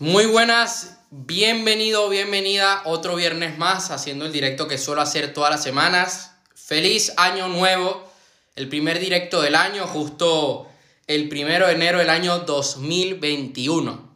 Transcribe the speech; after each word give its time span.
Muy 0.00 0.26
buenas, 0.26 0.96
bienvenido, 1.10 2.08
bienvenida 2.08 2.82
otro 2.84 3.16
viernes 3.16 3.58
más 3.58 3.90
haciendo 3.90 4.26
el 4.26 4.32
directo 4.32 4.68
que 4.68 4.78
suelo 4.78 5.02
hacer 5.02 5.34
todas 5.34 5.50
las 5.50 5.64
semanas. 5.64 6.34
Feliz 6.54 7.12
año 7.16 7.48
nuevo, 7.48 8.08
el 8.54 8.68
primer 8.68 9.00
directo 9.00 9.42
del 9.42 9.56
año, 9.56 9.88
justo 9.88 10.68
el 11.08 11.28
primero 11.28 11.66
de 11.66 11.72
enero 11.72 11.98
del 11.98 12.10
año 12.10 12.38
2021. 12.38 14.08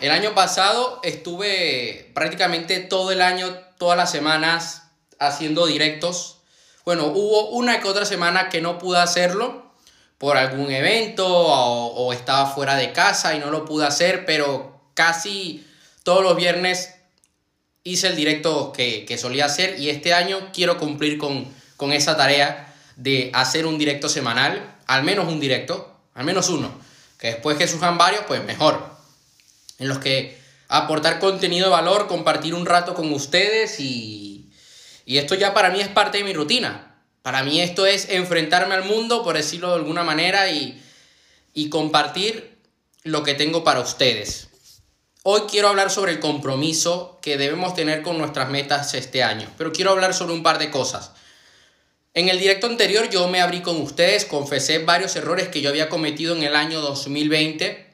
El 0.00 0.12
año 0.12 0.32
pasado 0.36 1.00
estuve 1.02 2.12
prácticamente 2.14 2.78
todo 2.78 3.10
el 3.10 3.20
año, 3.20 3.58
todas 3.78 3.96
las 3.96 4.12
semanas 4.12 4.84
haciendo 5.18 5.66
directos. 5.66 6.38
Bueno, 6.84 7.06
hubo 7.06 7.48
una 7.48 7.80
que 7.80 7.88
otra 7.88 8.04
semana 8.04 8.48
que 8.48 8.60
no 8.60 8.78
pude 8.78 9.00
hacerlo 9.00 9.67
por 10.18 10.36
algún 10.36 10.70
evento 10.70 11.26
o, 11.28 12.12
estaba 12.12 12.46
fuera 12.46 12.74
de 12.74 12.92
casa 12.92 13.34
y 13.34 13.38
no 13.38 13.50
lo 13.50 13.64
pude 13.64 13.86
hacer, 13.86 14.26
pero 14.26 14.82
casi 14.94 15.64
todos 16.02 16.22
los 16.22 16.36
viernes 16.36 16.94
hice 17.84 18.08
el 18.08 18.16
directo 18.16 18.72
que, 18.72 19.16
solía 19.18 19.46
hacer 19.46 19.78
y 19.78 19.90
este 19.90 20.12
año 20.12 20.50
quiero 20.52 20.76
cumplir 20.78 21.18
con, 21.18 21.46
con 21.76 21.92
esa 21.92 22.16
tarea 22.16 22.74
de 22.96 23.30
hacer 23.32 23.64
un 23.64 23.78
directo 23.78 24.08
semanal, 24.08 24.76
al 24.86 25.04
menos 25.04 25.28
un 25.28 25.38
directo, 25.38 25.96
al 26.14 26.24
menos 26.24 26.48
uno, 26.48 26.72
que 27.18 27.28
después 27.28 27.56
que 27.56 27.68
surjan 27.68 27.96
varios, 27.96 28.24
pues 28.26 28.42
mejor, 28.42 28.90
en 29.78 29.86
los 29.86 29.98
que 29.98 30.36
aportar 30.66 31.20
contenido 31.20 31.66
de 31.66 31.72
valor, 31.72 32.08
compartir 32.08 32.54
un 32.54 32.66
rato 32.66 32.94
con 32.94 33.12
ustedes 33.12 33.78
y, 33.78 34.50
y 35.06 35.18
esto 35.18 35.36
ya 35.36 35.54
para 35.54 35.70
mí 35.70 35.80
es 35.80 35.88
parte 35.88 36.18
de 36.18 36.24
mi 36.24 36.32
rutina. 36.32 36.87
Para 37.28 37.42
mí 37.42 37.60
esto 37.60 37.84
es 37.84 38.08
enfrentarme 38.08 38.74
al 38.74 38.84
mundo, 38.84 39.22
por 39.22 39.36
decirlo 39.36 39.68
de 39.68 39.74
alguna 39.74 40.02
manera, 40.02 40.50
y, 40.50 40.82
compartir 41.68 42.56
lo 43.02 43.22
que 43.22 43.34
tengo 43.34 43.62
para 43.64 43.80
ustedes. 43.80 44.48
Hoy 45.24 45.42
quiero 45.42 45.68
hablar 45.68 45.90
sobre 45.90 46.12
el 46.12 46.20
compromiso 46.20 47.18
que 47.20 47.36
debemos 47.36 47.74
tener 47.74 48.00
con 48.00 48.16
nuestras 48.16 48.48
metas 48.48 48.94
este 48.94 49.22
año, 49.22 49.46
pero 49.58 49.72
quiero 49.72 49.90
hablar 49.90 50.14
sobre 50.14 50.32
un 50.32 50.42
par 50.42 50.58
de 50.58 50.70
cosas. 50.70 51.10
En 52.14 52.30
el 52.30 52.38
directo 52.38 52.66
anterior 52.66 53.10
yo 53.10 53.28
me 53.28 53.42
abrí 53.42 53.60
con 53.60 53.78
ustedes, 53.82 54.24
confesé 54.24 54.78
varios 54.78 55.14
errores 55.14 55.48
que 55.48 55.60
yo 55.60 55.68
había 55.68 55.90
cometido 55.90 56.34
en 56.34 56.44
el 56.44 56.56
año 56.56 56.80
2020. 56.80 57.90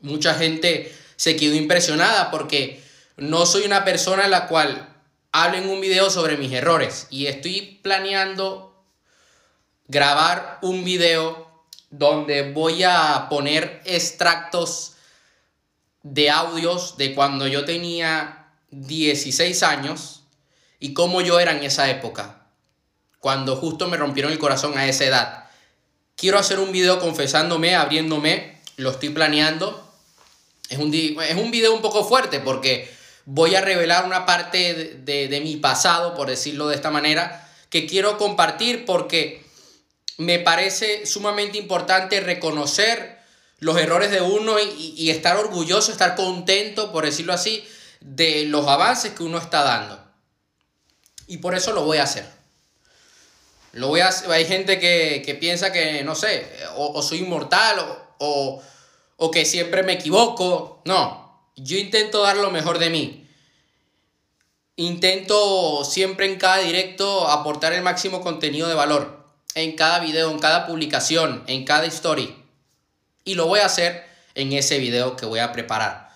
Mucha 0.00 0.34
gente 0.34 0.94
se 1.16 1.34
quedó 1.34 1.54
impresionada 1.54 2.30
porque 2.30 2.82
no 3.16 3.46
soy 3.46 3.64
una 3.64 3.86
persona 3.86 4.26
en 4.26 4.32
la 4.32 4.48
cual 4.48 4.97
hablo 5.32 5.58
en 5.58 5.68
un 5.68 5.80
video 5.80 6.10
sobre 6.10 6.36
mis 6.36 6.52
errores 6.52 7.06
y 7.10 7.26
estoy 7.26 7.80
planeando 7.82 8.82
grabar 9.86 10.58
un 10.62 10.84
video 10.84 11.48
donde 11.90 12.52
voy 12.52 12.82
a 12.82 13.28
poner 13.28 13.82
extractos 13.84 14.94
de 16.02 16.30
audios 16.30 16.96
de 16.96 17.14
cuando 17.14 17.46
yo 17.46 17.64
tenía 17.64 18.48
16 18.70 19.62
años 19.62 20.22
y 20.78 20.92
cómo 20.92 21.20
yo 21.20 21.40
era 21.40 21.52
en 21.52 21.64
esa 21.64 21.90
época, 21.90 22.46
cuando 23.18 23.56
justo 23.56 23.88
me 23.88 23.96
rompieron 23.96 24.32
el 24.32 24.38
corazón 24.38 24.78
a 24.78 24.86
esa 24.86 25.04
edad. 25.04 25.44
Quiero 26.14 26.38
hacer 26.38 26.58
un 26.58 26.72
video 26.72 27.00
confesándome, 27.00 27.74
abriéndome, 27.74 28.60
lo 28.76 28.90
estoy 28.90 29.10
planeando. 29.10 29.84
Es 30.68 30.78
un, 30.78 30.92
es 30.94 31.36
un 31.36 31.50
video 31.50 31.74
un 31.74 31.80
poco 31.80 32.04
fuerte 32.04 32.40
porque 32.40 32.97
voy 33.30 33.54
a 33.54 33.60
revelar 33.60 34.06
una 34.06 34.24
parte 34.24 34.72
de, 35.04 35.40
mi 35.42 35.56
pasado, 35.56 36.14
por 36.14 36.30
decirlo 36.30 36.66
de 36.68 36.74
esta 36.74 36.90
manera, 36.90 37.46
que 37.68 37.86
quiero 37.86 38.16
compartir 38.16 38.86
porque 38.86 39.44
me 40.16 40.38
parece 40.38 41.04
sumamente 41.04 41.58
importante 41.58 42.20
reconocer 42.20 43.18
los 43.58 43.76
errores 43.78 44.10
de 44.10 44.22
uno 44.22 44.58
y, 44.58 44.94
y, 44.96 45.10
estar 45.10 45.36
orgulloso, 45.36 45.92
estar 45.92 46.16
contento, 46.16 46.90
por 46.90 47.04
decirlo 47.04 47.34
así, 47.34 47.68
de 48.00 48.46
los 48.46 48.66
avances 48.66 49.12
que 49.12 49.24
uno 49.24 49.36
está 49.36 49.62
dando. 49.62 50.02
Y 51.26 51.36
por 51.36 51.54
eso 51.54 51.72
lo 51.74 51.84
voy 51.84 51.98
a 51.98 52.04
hacer. 52.04 52.24
Lo 53.72 53.88
voy 53.88 54.00
a 54.00 54.08
Hay 54.30 54.46
gente 54.46 54.78
que, 54.78 55.36
piensa 55.38 55.70
que, 55.70 56.02
no 56.02 56.14
sé, 56.14 56.50
o, 56.76 57.02
soy 57.02 57.18
inmortal 57.18 57.78
o, 58.16 58.62
o 59.16 59.30
que 59.30 59.44
siempre 59.44 59.82
me 59.82 59.92
equivoco. 59.92 60.80
No, 60.86 61.28
yo 61.56 61.76
intento 61.76 62.22
dar 62.22 62.38
lo 62.38 62.50
mejor 62.50 62.78
de 62.78 62.88
mí. 62.88 63.27
Intento 64.78 65.84
siempre 65.84 66.26
en 66.26 66.38
cada 66.38 66.58
directo 66.58 67.28
aportar 67.28 67.72
el 67.72 67.82
máximo 67.82 68.20
contenido 68.20 68.68
de 68.68 68.76
valor. 68.76 69.26
En 69.56 69.74
cada 69.74 69.98
video, 69.98 70.30
en 70.30 70.38
cada 70.38 70.68
publicación, 70.68 71.42
en 71.48 71.64
cada 71.64 71.84
story. 71.86 72.44
Y 73.24 73.34
lo 73.34 73.46
voy 73.46 73.58
a 73.58 73.66
hacer 73.66 74.06
en 74.36 74.52
ese 74.52 74.78
video 74.78 75.16
que 75.16 75.26
voy 75.26 75.40
a 75.40 75.50
preparar. 75.50 76.10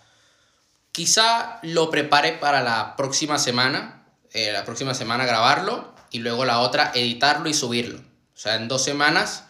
Quizá 0.92 1.58
lo 1.62 1.90
prepare 1.90 2.34
para 2.34 2.62
la 2.62 2.94
próxima 2.94 3.36
semana. 3.40 4.06
Eh, 4.32 4.52
la 4.52 4.64
próxima 4.64 4.94
semana 4.94 5.26
grabarlo 5.26 5.92
y 6.12 6.20
luego 6.20 6.44
la 6.44 6.60
otra 6.60 6.92
editarlo 6.94 7.48
y 7.48 7.54
subirlo. 7.54 7.98
O 7.98 8.38
sea, 8.38 8.54
en 8.54 8.68
dos 8.68 8.84
semanas 8.84 9.42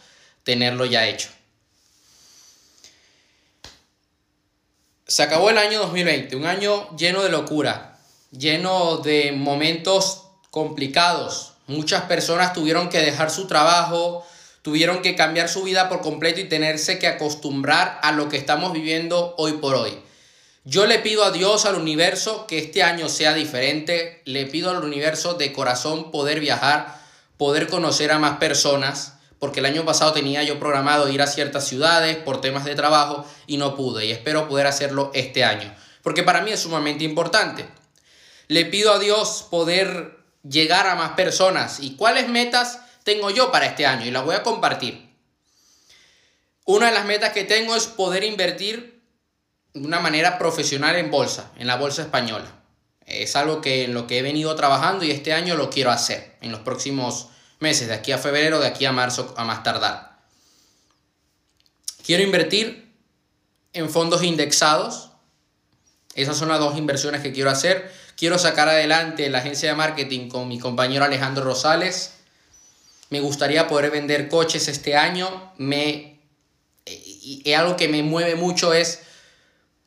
tenerlo 0.42 0.86
ya 0.86 1.06
hecho. 1.06 1.28
Se 5.06 5.22
acabó 5.22 5.50
el 5.50 5.58
año 5.58 5.80
2020, 5.80 6.34
un 6.34 6.46
año 6.46 6.96
lleno 6.96 7.22
de 7.22 7.28
locura, 7.28 7.91
lleno 8.32 8.96
de 8.98 9.32
momentos 9.32 10.24
complicados. 10.50 11.52
Muchas 11.66 12.02
personas 12.02 12.52
tuvieron 12.52 12.88
que 12.88 12.98
dejar 12.98 13.30
su 13.30 13.46
trabajo, 13.46 14.26
tuvieron 14.62 15.02
que 15.02 15.14
cambiar 15.14 15.48
su 15.48 15.62
vida 15.62 15.88
por 15.88 16.00
completo 16.00 16.40
y 16.40 16.48
tenerse 16.48 16.98
que 16.98 17.06
acostumbrar 17.06 18.00
a 18.02 18.12
lo 18.12 18.28
que 18.28 18.36
estamos 18.36 18.72
viviendo 18.72 19.34
hoy 19.38 19.52
por 19.52 19.74
hoy. 19.74 19.98
Yo 20.64 20.86
le 20.86 20.98
pido 20.98 21.24
a 21.24 21.30
Dios, 21.30 21.64
al 21.64 21.74
universo, 21.74 22.46
que 22.46 22.58
este 22.58 22.82
año 22.82 23.08
sea 23.08 23.34
diferente. 23.34 24.22
Le 24.24 24.46
pido 24.46 24.70
al 24.70 24.84
universo 24.84 25.34
de 25.34 25.52
corazón 25.52 26.10
poder 26.10 26.40
viajar, 26.40 27.00
poder 27.36 27.68
conocer 27.68 28.12
a 28.12 28.18
más 28.18 28.38
personas 28.38 29.14
porque 29.42 29.58
el 29.58 29.66
año 29.66 29.84
pasado 29.84 30.12
tenía 30.12 30.44
yo 30.44 30.60
programado 30.60 31.08
ir 31.08 31.20
a 31.20 31.26
ciertas 31.26 31.66
ciudades 31.66 32.16
por 32.16 32.40
temas 32.40 32.64
de 32.64 32.76
trabajo 32.76 33.26
y 33.48 33.56
no 33.56 33.74
pude 33.74 34.06
y 34.06 34.12
espero 34.12 34.46
poder 34.46 34.68
hacerlo 34.68 35.10
este 35.14 35.42
año, 35.42 35.74
porque 36.04 36.22
para 36.22 36.42
mí 36.42 36.52
es 36.52 36.60
sumamente 36.60 37.02
importante. 37.02 37.66
Le 38.52 38.66
pido 38.66 38.92
a 38.92 38.98
Dios 38.98 39.46
poder 39.50 40.18
llegar 40.46 40.86
a 40.86 40.94
más 40.94 41.12
personas 41.12 41.80
y 41.80 41.96
cuáles 41.96 42.28
metas 42.28 42.80
tengo 43.02 43.30
yo 43.30 43.50
para 43.50 43.64
este 43.64 43.86
año 43.86 44.04
y 44.04 44.10
las 44.10 44.26
voy 44.26 44.34
a 44.34 44.42
compartir. 44.42 45.08
Una 46.66 46.88
de 46.88 46.92
las 46.92 47.06
metas 47.06 47.32
que 47.32 47.44
tengo 47.44 47.74
es 47.74 47.86
poder 47.86 48.24
invertir 48.24 49.00
de 49.72 49.80
una 49.80 50.00
manera 50.00 50.36
profesional 50.36 50.96
en 50.96 51.10
bolsa, 51.10 51.50
en 51.56 51.66
la 51.66 51.76
bolsa 51.76 52.02
española. 52.02 52.62
Es 53.06 53.36
algo 53.36 53.62
que 53.62 53.84
en 53.84 53.94
lo 53.94 54.06
que 54.06 54.18
he 54.18 54.22
venido 54.22 54.54
trabajando 54.54 55.06
y 55.06 55.12
este 55.12 55.32
año 55.32 55.56
lo 55.56 55.70
quiero 55.70 55.90
hacer 55.90 56.36
en 56.42 56.52
los 56.52 56.60
próximos 56.60 57.28
meses, 57.58 57.88
de 57.88 57.94
aquí 57.94 58.12
a 58.12 58.18
febrero, 58.18 58.60
de 58.60 58.66
aquí 58.66 58.84
a 58.84 58.92
marzo, 58.92 59.32
a 59.38 59.44
más 59.44 59.62
tardar. 59.62 60.18
Quiero 62.04 62.22
invertir 62.22 62.94
en 63.72 63.88
fondos 63.88 64.22
indexados. 64.22 65.12
Esas 66.14 66.36
son 66.36 66.50
las 66.50 66.58
dos 66.58 66.76
inversiones 66.76 67.22
que 67.22 67.32
quiero 67.32 67.48
hacer. 67.48 68.01
Quiero 68.22 68.38
sacar 68.38 68.68
adelante 68.68 69.28
la 69.30 69.38
agencia 69.38 69.70
de 69.70 69.74
marketing 69.74 70.28
con 70.28 70.46
mi 70.46 70.60
compañero 70.60 71.04
Alejandro 71.04 71.42
Rosales. 71.42 72.12
Me 73.10 73.18
gustaría 73.18 73.66
poder 73.66 73.90
vender 73.90 74.28
coches 74.28 74.68
este 74.68 74.96
año. 74.96 75.52
Me, 75.58 76.20
y 76.86 77.52
algo 77.52 77.76
que 77.76 77.88
me 77.88 78.04
mueve 78.04 78.36
mucho 78.36 78.74
es 78.74 79.00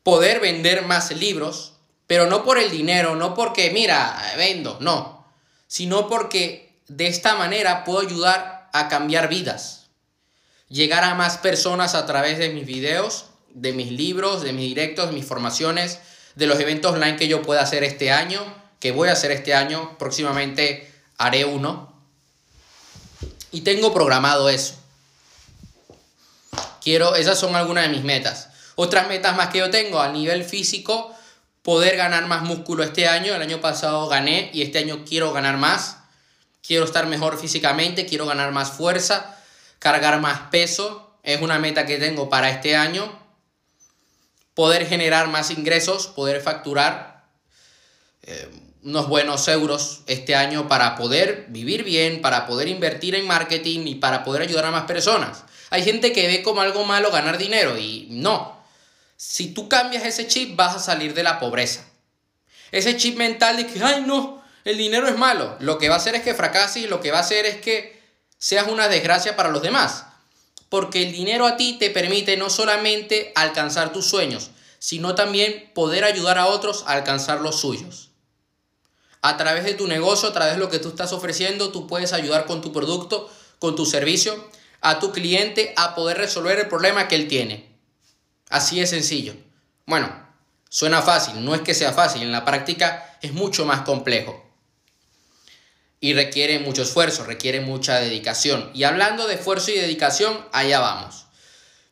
poder 0.04 0.42
vender 0.42 0.84
más 0.86 1.14
libros, 1.14 1.76
pero 2.08 2.28
no 2.28 2.44
por 2.44 2.58
el 2.58 2.72
dinero, 2.72 3.16
no 3.16 3.36
porque, 3.36 3.72
mira, 3.72 4.22
vendo, 4.36 4.80
no, 4.82 5.26
sino 5.68 6.10
porque 6.10 6.78
de 6.90 7.08
esta 7.08 7.36
manera 7.36 7.86
puedo 7.86 8.06
ayudar 8.06 8.70
a 8.74 8.90
cambiar 8.90 9.30
vidas, 9.30 9.86
llegar 10.68 11.06
a 11.06 11.16
más 11.16 11.38
personas 11.38 11.96
a 11.96 12.06
través 12.06 12.38
de 12.38 12.50
mis 12.50 12.66
videos, 12.66 13.28
de 13.52 13.72
mis 13.72 13.94
libros, 13.94 14.42
de 14.42 14.52
mis 14.52 14.68
directos, 14.68 15.08
de 15.08 15.14
mis 15.14 15.26
formaciones, 15.26 16.00
de 16.36 16.48
los 16.48 16.60
eventos 16.60 16.94
online 16.94 17.18
que 17.18 17.28
yo 17.28 17.42
pueda 17.42 17.62
hacer 17.62 17.84
este 17.84 18.12
año, 18.12 18.42
que 18.80 18.92
voy 18.92 19.10
a 19.10 19.14
hacer 19.14 19.32
este 19.32 19.54
año, 19.54 19.98
próximamente 19.98 20.92
haré 21.18 21.46
uno. 21.46 21.94
Y 23.52 23.62
tengo 23.62 23.94
programado 23.94 24.50
eso. 24.50 24.76
Quiero, 26.82 27.16
esas 27.16 27.40
son 27.40 27.56
algunas 27.56 27.86
de 27.86 27.90
mis 27.90 28.04
metas. 28.04 28.50
Otras 28.76 29.08
metas 29.08 29.36
más 29.36 29.50
que 29.50 29.60
yo 29.60 29.70
tengo 29.70 30.02
a 30.02 30.10
nivel 30.10 30.44
físico, 30.44 31.16
poder 31.64 31.96
ganar 31.96 32.28
más 32.28 32.44
músculo 32.44 32.84
este 32.84 33.08
año. 33.08 33.34
El 33.34 33.42
año 33.42 33.62
pasado 33.62 34.08
gané 34.08 34.52
y 34.54 34.62
este 34.62 34.80
año 34.80 35.04
quiero 35.06 35.32
ganar 35.32 35.58
más 35.58 35.98
quiero 36.66 36.86
estar 36.86 37.06
mejor 37.08 37.38
físicamente, 37.38 38.06
quiero 38.06 38.26
ganar 38.26 38.52
más 38.52 38.72
fuerza, 38.72 39.38
cargar 39.80 40.20
más 40.20 40.40
peso, 40.52 41.18
es 41.24 41.42
una 41.42 41.60
meta 41.60 41.86
que 41.86 41.98
tengo 41.98 42.30
para 42.30 42.50
este 42.50 42.76
año. 42.76 43.25
Poder 44.56 44.88
generar 44.88 45.28
más 45.28 45.52
ingresos, 45.52 46.08
poder 46.08 46.42
facturar 46.42 47.28
eh, 48.24 48.50
unos 48.84 49.08
buenos 49.08 49.48
euros 49.48 50.02
este 50.08 50.36
año 50.36 50.68
para 50.68 50.96
poder 50.96 51.46
vivir 51.50 51.84
bien, 51.84 52.22
para 52.22 52.48
poder 52.48 52.68
invertir 52.68 53.14
en 53.16 53.28
marketing 53.28 53.86
y 53.86 53.96
para 53.96 54.24
poder 54.24 54.42
ayudar 54.42 54.66
a 54.66 54.72
más 54.72 54.86
personas. 54.86 55.44
Hay 55.70 55.84
gente 55.84 56.14
que 56.14 56.28
ve 56.28 56.42
como 56.42 56.62
algo 56.62 56.86
malo 56.86 57.12
ganar 57.12 57.38
dinero 57.38 57.78
y 57.78 58.08
no. 58.10 58.64
Si 59.18 59.54
tú 59.54 59.70
cambias 59.70 60.06
ese 60.06 60.28
chip, 60.28 60.56
vas 60.56 60.76
a 60.76 60.80
salir 60.80 61.14
de 61.14 61.24
la 61.24 61.40
pobreza. 61.40 61.86
Ese 62.72 62.98
chip 62.98 63.18
mental 63.18 63.58
de 63.58 63.68
que, 63.68 63.84
ay 63.84 64.04
no, 64.06 64.44
el 64.66 64.78
dinero 64.78 65.08
es 65.08 65.18
malo, 65.18 65.56
lo 65.60 65.78
que 65.78 65.90
va 65.90 65.96
a 65.96 65.98
hacer 65.98 66.16
es 66.16 66.22
que 66.22 66.34
fracases 66.34 66.84
y 66.84 66.88
lo 66.88 67.00
que 67.00 67.12
va 67.12 67.20
a 67.20 67.22
hacer 67.22 67.46
es 67.46 67.58
que 67.58 68.02
seas 68.38 68.68
una 68.68 68.88
desgracia 68.88 69.36
para 69.36 69.50
los 69.50 69.62
demás. 69.62 70.06
Porque 70.76 71.04
el 71.04 71.14
dinero 71.14 71.48
a 71.48 71.56
ti 71.56 71.78
te 71.80 71.90
permite 71.90 72.36
no 72.36 72.50
solamente 72.50 73.32
alcanzar 73.36 73.94
tus 73.94 74.08
sueños, 74.08 74.52
sino 74.78 75.16
también 75.16 75.72
poder 75.74 76.04
ayudar 76.04 76.38
a 76.38 76.48
otros 76.48 76.84
a 76.86 76.92
alcanzar 76.92 77.40
los 77.40 77.62
suyos. 77.62 78.10
A 79.22 79.38
través 79.38 79.64
de 79.64 79.74
tu 79.74 79.88
negocio, 79.88 80.28
a 80.28 80.34
través 80.34 80.56
de 80.56 80.60
lo 80.60 80.70
que 80.70 80.80
tú 80.80 80.90
estás 80.90 81.14
ofreciendo, 81.14 81.72
tú 81.72 81.88
puedes 81.88 82.12
ayudar 82.12 82.46
con 82.46 82.60
tu 82.60 82.74
producto, 82.74 83.30
con 83.58 83.78
tu 83.78 83.86
servicio, 83.86 84.36
a 84.82 85.00
tu 85.00 85.14
cliente 85.14 85.74
a 85.78 85.96
poder 85.96 86.18
resolver 86.18 86.60
el 86.60 86.68
problema 86.68 87.08
que 87.08 87.16
él 87.16 87.30
tiene. 87.30 87.74
Así 88.50 88.82
es 88.82 88.90
sencillo. 88.90 89.34
Bueno, 89.86 90.12
suena 90.68 91.02
fácil, 91.02 91.46
no 91.46 91.56
es 91.56 91.62
que 91.62 91.74
sea 91.74 91.94
fácil, 91.94 92.22
en 92.22 92.34
la 92.34 92.44
práctica 92.44 93.18
es 93.22 93.32
mucho 93.32 93.66
más 93.66 93.84
complejo. 93.84 94.45
Y 96.06 96.14
requiere 96.14 96.60
mucho 96.60 96.84
esfuerzo, 96.84 97.24
requiere 97.24 97.62
mucha 97.62 98.00
dedicación. 98.00 98.70
Y 98.76 98.84
hablando 98.84 99.26
de 99.26 99.34
esfuerzo 99.34 99.72
y 99.72 99.74
dedicación, 99.74 100.38
allá 100.52 100.80
vamos. 100.80 101.26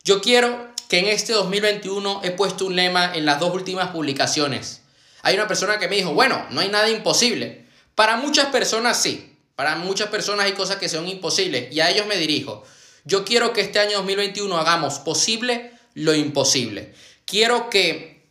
Yo 0.04 0.20
quiero 0.20 0.72
que 0.88 1.00
en 1.00 1.06
este 1.06 1.32
2021 1.32 2.20
he 2.22 2.30
puesto 2.30 2.66
un 2.66 2.76
lema 2.76 3.12
en 3.12 3.26
las 3.26 3.40
dos 3.40 3.52
últimas 3.52 3.88
publicaciones. 3.88 4.82
Hay 5.22 5.34
una 5.34 5.48
persona 5.48 5.80
que 5.80 5.88
me 5.88 5.96
dijo, 5.96 6.14
bueno, 6.14 6.46
no 6.50 6.60
hay 6.60 6.68
nada 6.68 6.88
imposible. 6.90 7.64
Para 7.96 8.16
muchas 8.16 8.46
personas 8.50 9.02
sí, 9.02 9.36
para 9.56 9.74
muchas 9.74 10.10
personas 10.10 10.46
hay 10.46 10.52
cosas 10.52 10.76
que 10.76 10.88
son 10.88 11.08
imposibles 11.08 11.74
y 11.74 11.80
a 11.80 11.90
ellos 11.90 12.06
me 12.06 12.16
dirijo. 12.16 12.62
Yo 13.02 13.24
quiero 13.24 13.52
que 13.52 13.62
este 13.62 13.80
año 13.80 13.96
2021 13.96 14.56
hagamos 14.56 15.00
posible 15.00 15.72
lo 15.94 16.14
imposible. 16.14 16.94
Quiero 17.24 17.68
que 17.68 18.28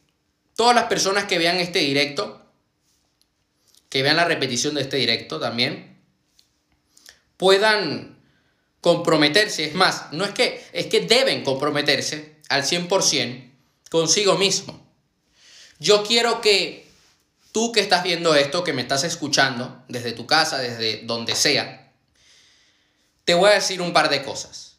todas 0.56 0.76
las 0.76 0.86
personas 0.86 1.26
que 1.26 1.40
vean 1.40 1.58
este 1.58 1.80
directo, 1.80 2.43
que 3.94 4.02
vean 4.02 4.16
la 4.16 4.26
repetición 4.26 4.74
de 4.74 4.82
este 4.82 4.98
directo 4.98 5.40
también, 5.40 6.00
puedan 7.38 8.18
comprometerse. 8.82 9.66
Es 9.66 9.76
más, 9.76 10.12
no 10.14 10.26
es 10.26 10.32
que, 10.32 10.66
es 10.74 10.88
que 10.88 11.02
deben 11.02 11.44
comprometerse 11.44 12.38
al 12.50 12.64
100% 12.64 13.52
consigo 13.92 14.36
mismo. 14.36 14.84
Yo 15.78 16.02
quiero 16.02 16.42
que 16.42 16.88
tú 17.52 17.72
que 17.72 17.82
estás 17.82 18.02
viendo 18.02 18.34
esto, 18.34 18.64
que 18.64 18.74
me 18.74 18.82
estás 18.82 19.04
escuchando 19.04 19.84
desde 19.88 20.14
tu 20.14 20.26
casa, 20.26 20.58
desde 20.58 21.04
donde 21.04 21.36
sea, 21.36 21.94
te 23.26 23.36
voy 23.36 23.52
a 23.52 23.54
decir 23.54 23.80
un 23.80 23.94
par 23.94 24.10
de 24.10 24.24
cosas. 24.24 24.78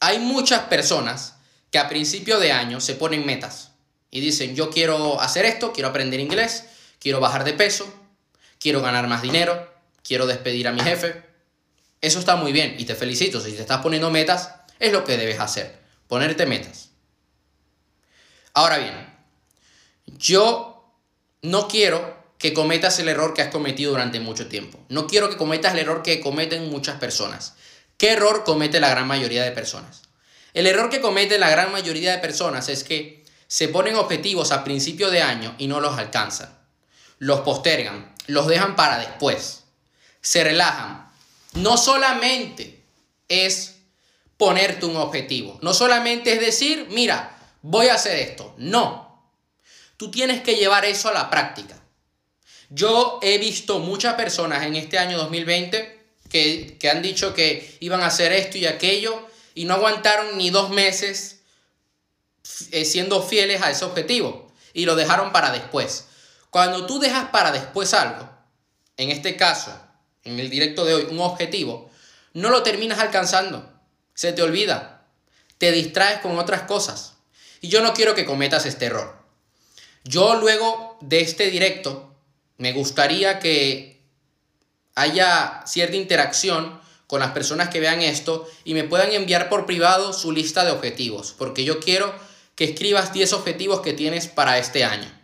Hay 0.00 0.18
muchas 0.18 0.62
personas 0.62 1.34
que 1.70 1.78
a 1.78 1.90
principio 1.90 2.40
de 2.40 2.52
año 2.52 2.80
se 2.80 2.94
ponen 2.94 3.26
metas 3.26 3.72
y 4.10 4.20
dicen, 4.20 4.56
yo 4.56 4.70
quiero 4.70 5.20
hacer 5.20 5.44
esto, 5.44 5.74
quiero 5.74 5.90
aprender 5.90 6.20
inglés, 6.20 6.64
quiero 6.98 7.20
bajar 7.20 7.44
de 7.44 7.52
peso, 7.52 7.97
quiero 8.58 8.80
ganar 8.82 9.06
más 9.08 9.22
dinero, 9.22 9.72
quiero 10.02 10.26
despedir 10.26 10.68
a 10.68 10.72
mi 10.72 10.80
jefe. 10.80 11.22
Eso 12.00 12.18
está 12.18 12.36
muy 12.36 12.52
bien 12.52 12.76
y 12.78 12.84
te 12.84 12.94
felicito. 12.94 13.40
Si 13.40 13.52
te 13.52 13.60
estás 13.60 13.80
poniendo 13.80 14.10
metas, 14.10 14.54
es 14.78 14.92
lo 14.92 15.04
que 15.04 15.16
debes 15.16 15.40
hacer, 15.40 15.78
ponerte 16.06 16.46
metas. 16.46 16.90
Ahora 18.54 18.78
bien, 18.78 18.94
yo 20.06 20.94
no 21.42 21.68
quiero 21.68 22.16
que 22.38 22.54
cometas 22.54 22.98
el 22.98 23.08
error 23.08 23.34
que 23.34 23.42
has 23.42 23.50
cometido 23.50 23.92
durante 23.92 24.20
mucho 24.20 24.48
tiempo. 24.48 24.78
No 24.88 25.06
quiero 25.06 25.28
que 25.28 25.36
cometas 25.36 25.74
el 25.74 25.80
error 25.80 26.02
que 26.02 26.20
cometen 26.20 26.70
muchas 26.70 26.98
personas. 26.98 27.54
¿Qué 27.96 28.12
error 28.12 28.44
comete 28.44 28.80
la 28.80 28.88
gran 28.88 29.08
mayoría 29.08 29.42
de 29.42 29.50
personas? 29.50 30.02
El 30.54 30.66
error 30.66 30.88
que 30.88 31.00
comete 31.00 31.38
la 31.38 31.50
gran 31.50 31.72
mayoría 31.72 32.12
de 32.12 32.18
personas 32.18 32.68
es 32.68 32.84
que 32.84 33.24
se 33.48 33.68
ponen 33.68 33.96
objetivos 33.96 34.52
a 34.52 34.62
principio 34.62 35.10
de 35.10 35.22
año 35.22 35.54
y 35.58 35.66
no 35.66 35.80
los 35.80 35.98
alcanzan. 35.98 36.56
Los 37.18 37.40
postergan, 37.40 38.14
los 38.28 38.46
dejan 38.46 38.76
para 38.76 38.98
después. 38.98 39.64
Se 40.20 40.44
relajan. 40.44 41.10
No 41.54 41.76
solamente 41.76 42.84
es 43.28 43.76
ponerte 44.36 44.86
un 44.86 44.96
objetivo. 44.96 45.58
No 45.62 45.74
solamente 45.74 46.34
es 46.34 46.40
decir, 46.40 46.86
mira, 46.90 47.36
voy 47.62 47.88
a 47.88 47.94
hacer 47.94 48.16
esto. 48.16 48.54
No. 48.58 49.32
Tú 49.96 50.10
tienes 50.10 50.42
que 50.42 50.54
llevar 50.54 50.84
eso 50.84 51.08
a 51.08 51.12
la 51.12 51.30
práctica. 51.30 51.82
Yo 52.70 53.18
he 53.22 53.38
visto 53.38 53.78
muchas 53.80 54.14
personas 54.14 54.64
en 54.64 54.76
este 54.76 54.98
año 54.98 55.18
2020 55.18 55.98
que, 56.28 56.76
que, 56.78 56.90
han 56.90 57.02
dicho 57.02 57.34
que 57.34 57.76
iban 57.80 58.02
a 58.02 58.06
hacer 58.06 58.32
esto 58.32 58.58
y 58.58 58.66
aquello 58.66 59.26
y 59.54 59.64
no 59.64 59.74
aguantaron 59.74 60.36
ni 60.36 60.50
dos 60.50 60.68
meses 60.70 61.40
eh, 62.70 62.84
siendo 62.84 63.22
fieles 63.22 63.62
a 63.62 63.70
ese 63.70 63.86
objetivo 63.86 64.52
y 64.74 64.84
lo 64.84 64.94
dejaron 64.96 65.32
para 65.32 65.50
después. 65.50 66.04
Cuando 66.50 66.86
tú 66.86 66.98
dejas 66.98 67.28
para 67.30 67.52
después 67.52 67.92
algo, 67.92 68.28
en 68.96 69.10
este 69.10 69.36
caso, 69.36 69.70
en 70.24 70.40
el 70.40 70.48
directo 70.48 70.84
de 70.84 70.94
hoy, 70.94 71.06
un 71.10 71.20
objetivo, 71.20 71.90
no 72.32 72.48
lo 72.48 72.62
terminas 72.62 72.98
alcanzando, 72.98 73.70
se 74.14 74.32
te 74.32 74.42
olvida, 74.42 75.06
te 75.58 75.72
distraes 75.72 76.20
con 76.20 76.38
otras 76.38 76.62
cosas. 76.62 77.14
Y 77.60 77.68
yo 77.68 77.82
no 77.82 77.92
quiero 77.92 78.14
que 78.14 78.24
cometas 78.24 78.64
este 78.64 78.86
error. 78.86 79.18
Yo 80.04 80.36
luego 80.36 80.96
de 81.00 81.20
este 81.20 81.50
directo 81.50 82.14
me 82.56 82.72
gustaría 82.72 83.38
que 83.40 84.00
haya 84.94 85.62
cierta 85.66 85.96
interacción 85.96 86.80
con 87.06 87.20
las 87.20 87.32
personas 87.32 87.68
que 87.68 87.80
vean 87.80 88.00
esto 88.00 88.48
y 88.64 88.74
me 88.74 88.84
puedan 88.84 89.12
enviar 89.12 89.48
por 89.48 89.66
privado 89.66 90.12
su 90.12 90.32
lista 90.32 90.64
de 90.64 90.72
objetivos, 90.72 91.34
porque 91.36 91.64
yo 91.64 91.78
quiero 91.78 92.14
que 92.54 92.64
escribas 92.64 93.12
10 93.12 93.34
objetivos 93.34 93.80
que 93.80 93.92
tienes 93.92 94.28
para 94.28 94.58
este 94.58 94.84
año 94.84 95.17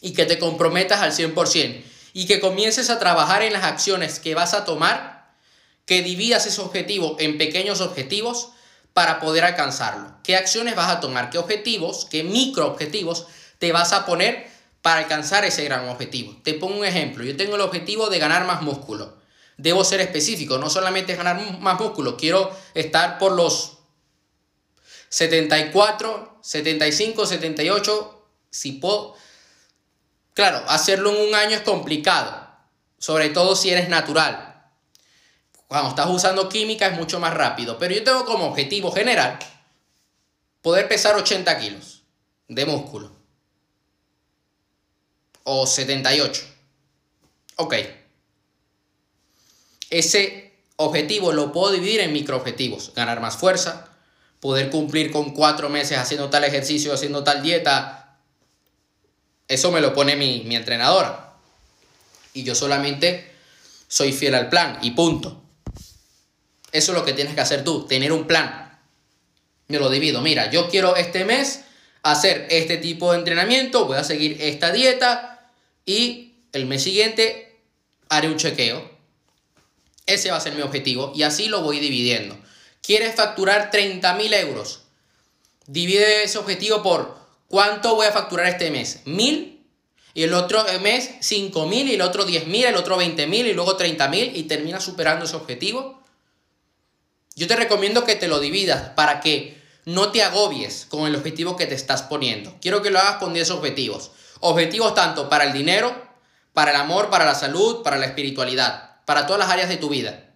y 0.00 0.12
que 0.12 0.26
te 0.26 0.38
comprometas 0.38 1.00
al 1.00 1.12
100% 1.12 1.82
y 2.12 2.26
que 2.26 2.40
comiences 2.40 2.90
a 2.90 2.98
trabajar 2.98 3.42
en 3.42 3.52
las 3.52 3.64
acciones 3.64 4.18
que 4.18 4.34
vas 4.34 4.54
a 4.54 4.64
tomar, 4.64 5.34
que 5.86 6.02
dividas 6.02 6.46
ese 6.46 6.60
objetivo 6.60 7.16
en 7.18 7.38
pequeños 7.38 7.80
objetivos 7.80 8.50
para 8.92 9.20
poder 9.20 9.44
alcanzarlo. 9.44 10.14
¿Qué 10.22 10.36
acciones 10.36 10.74
vas 10.74 10.90
a 10.90 11.00
tomar? 11.00 11.30
¿Qué 11.30 11.38
objetivos, 11.38 12.06
qué 12.10 12.24
micro 12.24 12.66
objetivos 12.66 13.26
te 13.58 13.72
vas 13.72 13.92
a 13.92 14.06
poner 14.06 14.50
para 14.82 15.00
alcanzar 15.00 15.44
ese 15.44 15.64
gran 15.64 15.88
objetivo. 15.88 16.36
Te 16.42 16.54
pongo 16.54 16.78
un 16.78 16.84
ejemplo, 16.84 17.24
yo 17.24 17.36
tengo 17.36 17.56
el 17.56 17.60
objetivo 17.60 18.08
de 18.08 18.18
ganar 18.18 18.46
más 18.46 18.62
músculo. 18.62 19.18
Debo 19.56 19.84
ser 19.84 20.00
específico, 20.00 20.58
no 20.58 20.70
solamente 20.70 21.14
ganar 21.14 21.58
más 21.60 21.78
músculo, 21.78 22.16
quiero 22.16 22.50
estar 22.74 23.18
por 23.18 23.32
los 23.32 23.78
74, 25.10 26.38
75, 26.40 27.26
78, 27.26 28.26
si 28.50 28.72
puedo. 28.72 29.14
Claro, 30.34 30.62
hacerlo 30.68 31.10
en 31.10 31.28
un 31.28 31.34
año 31.34 31.56
es 31.56 31.62
complicado, 31.62 32.48
sobre 32.98 33.30
todo 33.30 33.56
si 33.56 33.70
eres 33.70 33.88
natural. 33.88 34.64
Cuando 35.66 35.90
estás 35.90 36.08
usando 36.08 36.48
química 36.48 36.86
es 36.86 36.96
mucho 36.96 37.20
más 37.20 37.34
rápido, 37.34 37.78
pero 37.78 37.94
yo 37.94 38.02
tengo 38.02 38.24
como 38.24 38.46
objetivo 38.46 38.90
general 38.92 39.38
poder 40.62 40.88
pesar 40.88 41.16
80 41.16 41.58
kilos 41.58 42.02
de 42.48 42.66
músculo 42.66 43.12
o 45.44 45.66
78. 45.66 46.42
Ok. 47.56 47.74
Ese 49.90 50.52
objetivo 50.76 51.32
lo 51.32 51.52
puedo 51.52 51.72
dividir 51.72 52.00
en 52.00 52.12
microobjetivos. 52.12 52.94
Ganar 52.94 53.20
más 53.20 53.36
fuerza, 53.36 53.88
poder 54.40 54.70
cumplir 54.70 55.10
con 55.10 55.30
cuatro 55.34 55.68
meses 55.68 55.98
haciendo 55.98 56.30
tal 56.30 56.44
ejercicio, 56.44 56.92
haciendo 56.92 57.24
tal 57.24 57.42
dieta. 57.42 57.99
Eso 59.50 59.72
me 59.72 59.80
lo 59.80 59.92
pone 59.92 60.14
mi, 60.14 60.44
mi 60.46 60.54
entrenadora. 60.54 61.34
Y 62.34 62.44
yo 62.44 62.54
solamente 62.54 63.32
soy 63.88 64.12
fiel 64.12 64.36
al 64.36 64.48
plan 64.48 64.78
y 64.80 64.92
punto. 64.92 65.42
Eso 66.70 66.92
es 66.92 66.98
lo 66.98 67.04
que 67.04 67.14
tienes 67.14 67.34
que 67.34 67.40
hacer 67.40 67.64
tú, 67.64 67.84
tener 67.84 68.12
un 68.12 68.28
plan. 68.28 68.78
Me 69.66 69.80
lo 69.80 69.90
divido. 69.90 70.20
Mira, 70.20 70.52
yo 70.52 70.68
quiero 70.68 70.94
este 70.94 71.24
mes 71.24 71.62
hacer 72.04 72.46
este 72.50 72.76
tipo 72.76 73.10
de 73.10 73.18
entrenamiento, 73.18 73.86
voy 73.86 73.96
a 73.96 74.04
seguir 74.04 74.40
esta 74.40 74.70
dieta 74.70 75.50
y 75.84 76.34
el 76.52 76.66
mes 76.66 76.84
siguiente 76.84 77.58
haré 78.08 78.28
un 78.28 78.36
chequeo. 78.36 78.88
Ese 80.06 80.30
va 80.30 80.36
a 80.36 80.40
ser 80.40 80.54
mi 80.54 80.62
objetivo 80.62 81.10
y 81.12 81.24
así 81.24 81.48
lo 81.48 81.62
voy 81.62 81.80
dividiendo. 81.80 82.38
¿Quieres 82.82 83.16
facturar 83.16 83.72
30 83.72 84.14
mil 84.14 84.32
euros? 84.32 84.82
Divide 85.66 86.22
ese 86.22 86.38
objetivo 86.38 86.84
por 86.84 87.19
cuánto 87.50 87.96
voy 87.96 88.06
a 88.06 88.12
facturar 88.12 88.46
este 88.46 88.70
mes. 88.70 89.00
¿Mil? 89.04 89.66
Y 90.14 90.22
el 90.22 90.32
otro 90.32 90.64
mes 90.80 91.10
5 91.20 91.66
mil 91.66 91.88
y 91.88 91.94
el 91.94 92.00
otro 92.00 92.24
10 92.24 92.46
mil, 92.46 92.64
el 92.64 92.76
otro 92.76 92.96
20 92.96 93.26
mil 93.26 93.46
y 93.46 93.52
luego 93.52 93.76
30 93.76 94.08
mil 94.08 94.34
y 94.34 94.44
terminas 94.44 94.82
superando 94.82 95.24
ese 95.24 95.36
objetivo. 95.36 96.00
Yo 97.36 97.46
te 97.46 97.56
recomiendo 97.56 98.04
que 98.04 98.16
te 98.16 98.28
lo 98.28 98.40
dividas 98.40 98.90
para 98.90 99.20
que 99.20 99.60
no 99.84 100.10
te 100.10 100.22
agobies 100.22 100.86
con 100.88 101.06
el 101.06 101.16
objetivo 101.16 101.56
que 101.56 101.66
te 101.66 101.74
estás 101.74 102.02
poniendo. 102.02 102.56
Quiero 102.60 102.82
que 102.82 102.90
lo 102.90 102.98
hagas 102.98 103.16
con 103.16 103.34
10 103.34 103.50
objetivos. 103.50 104.12
Objetivos 104.40 104.94
tanto 104.94 105.28
para 105.28 105.44
el 105.44 105.52
dinero, 105.52 105.94
para 106.52 106.70
el 106.70 106.76
amor, 106.76 107.10
para 107.10 107.24
la 107.24 107.34
salud, 107.34 107.82
para 107.82 107.98
la 107.98 108.06
espiritualidad, 108.06 109.02
para 109.06 109.26
todas 109.26 109.40
las 109.40 109.50
áreas 109.50 109.68
de 109.68 109.76
tu 109.76 109.88
vida. 109.88 110.30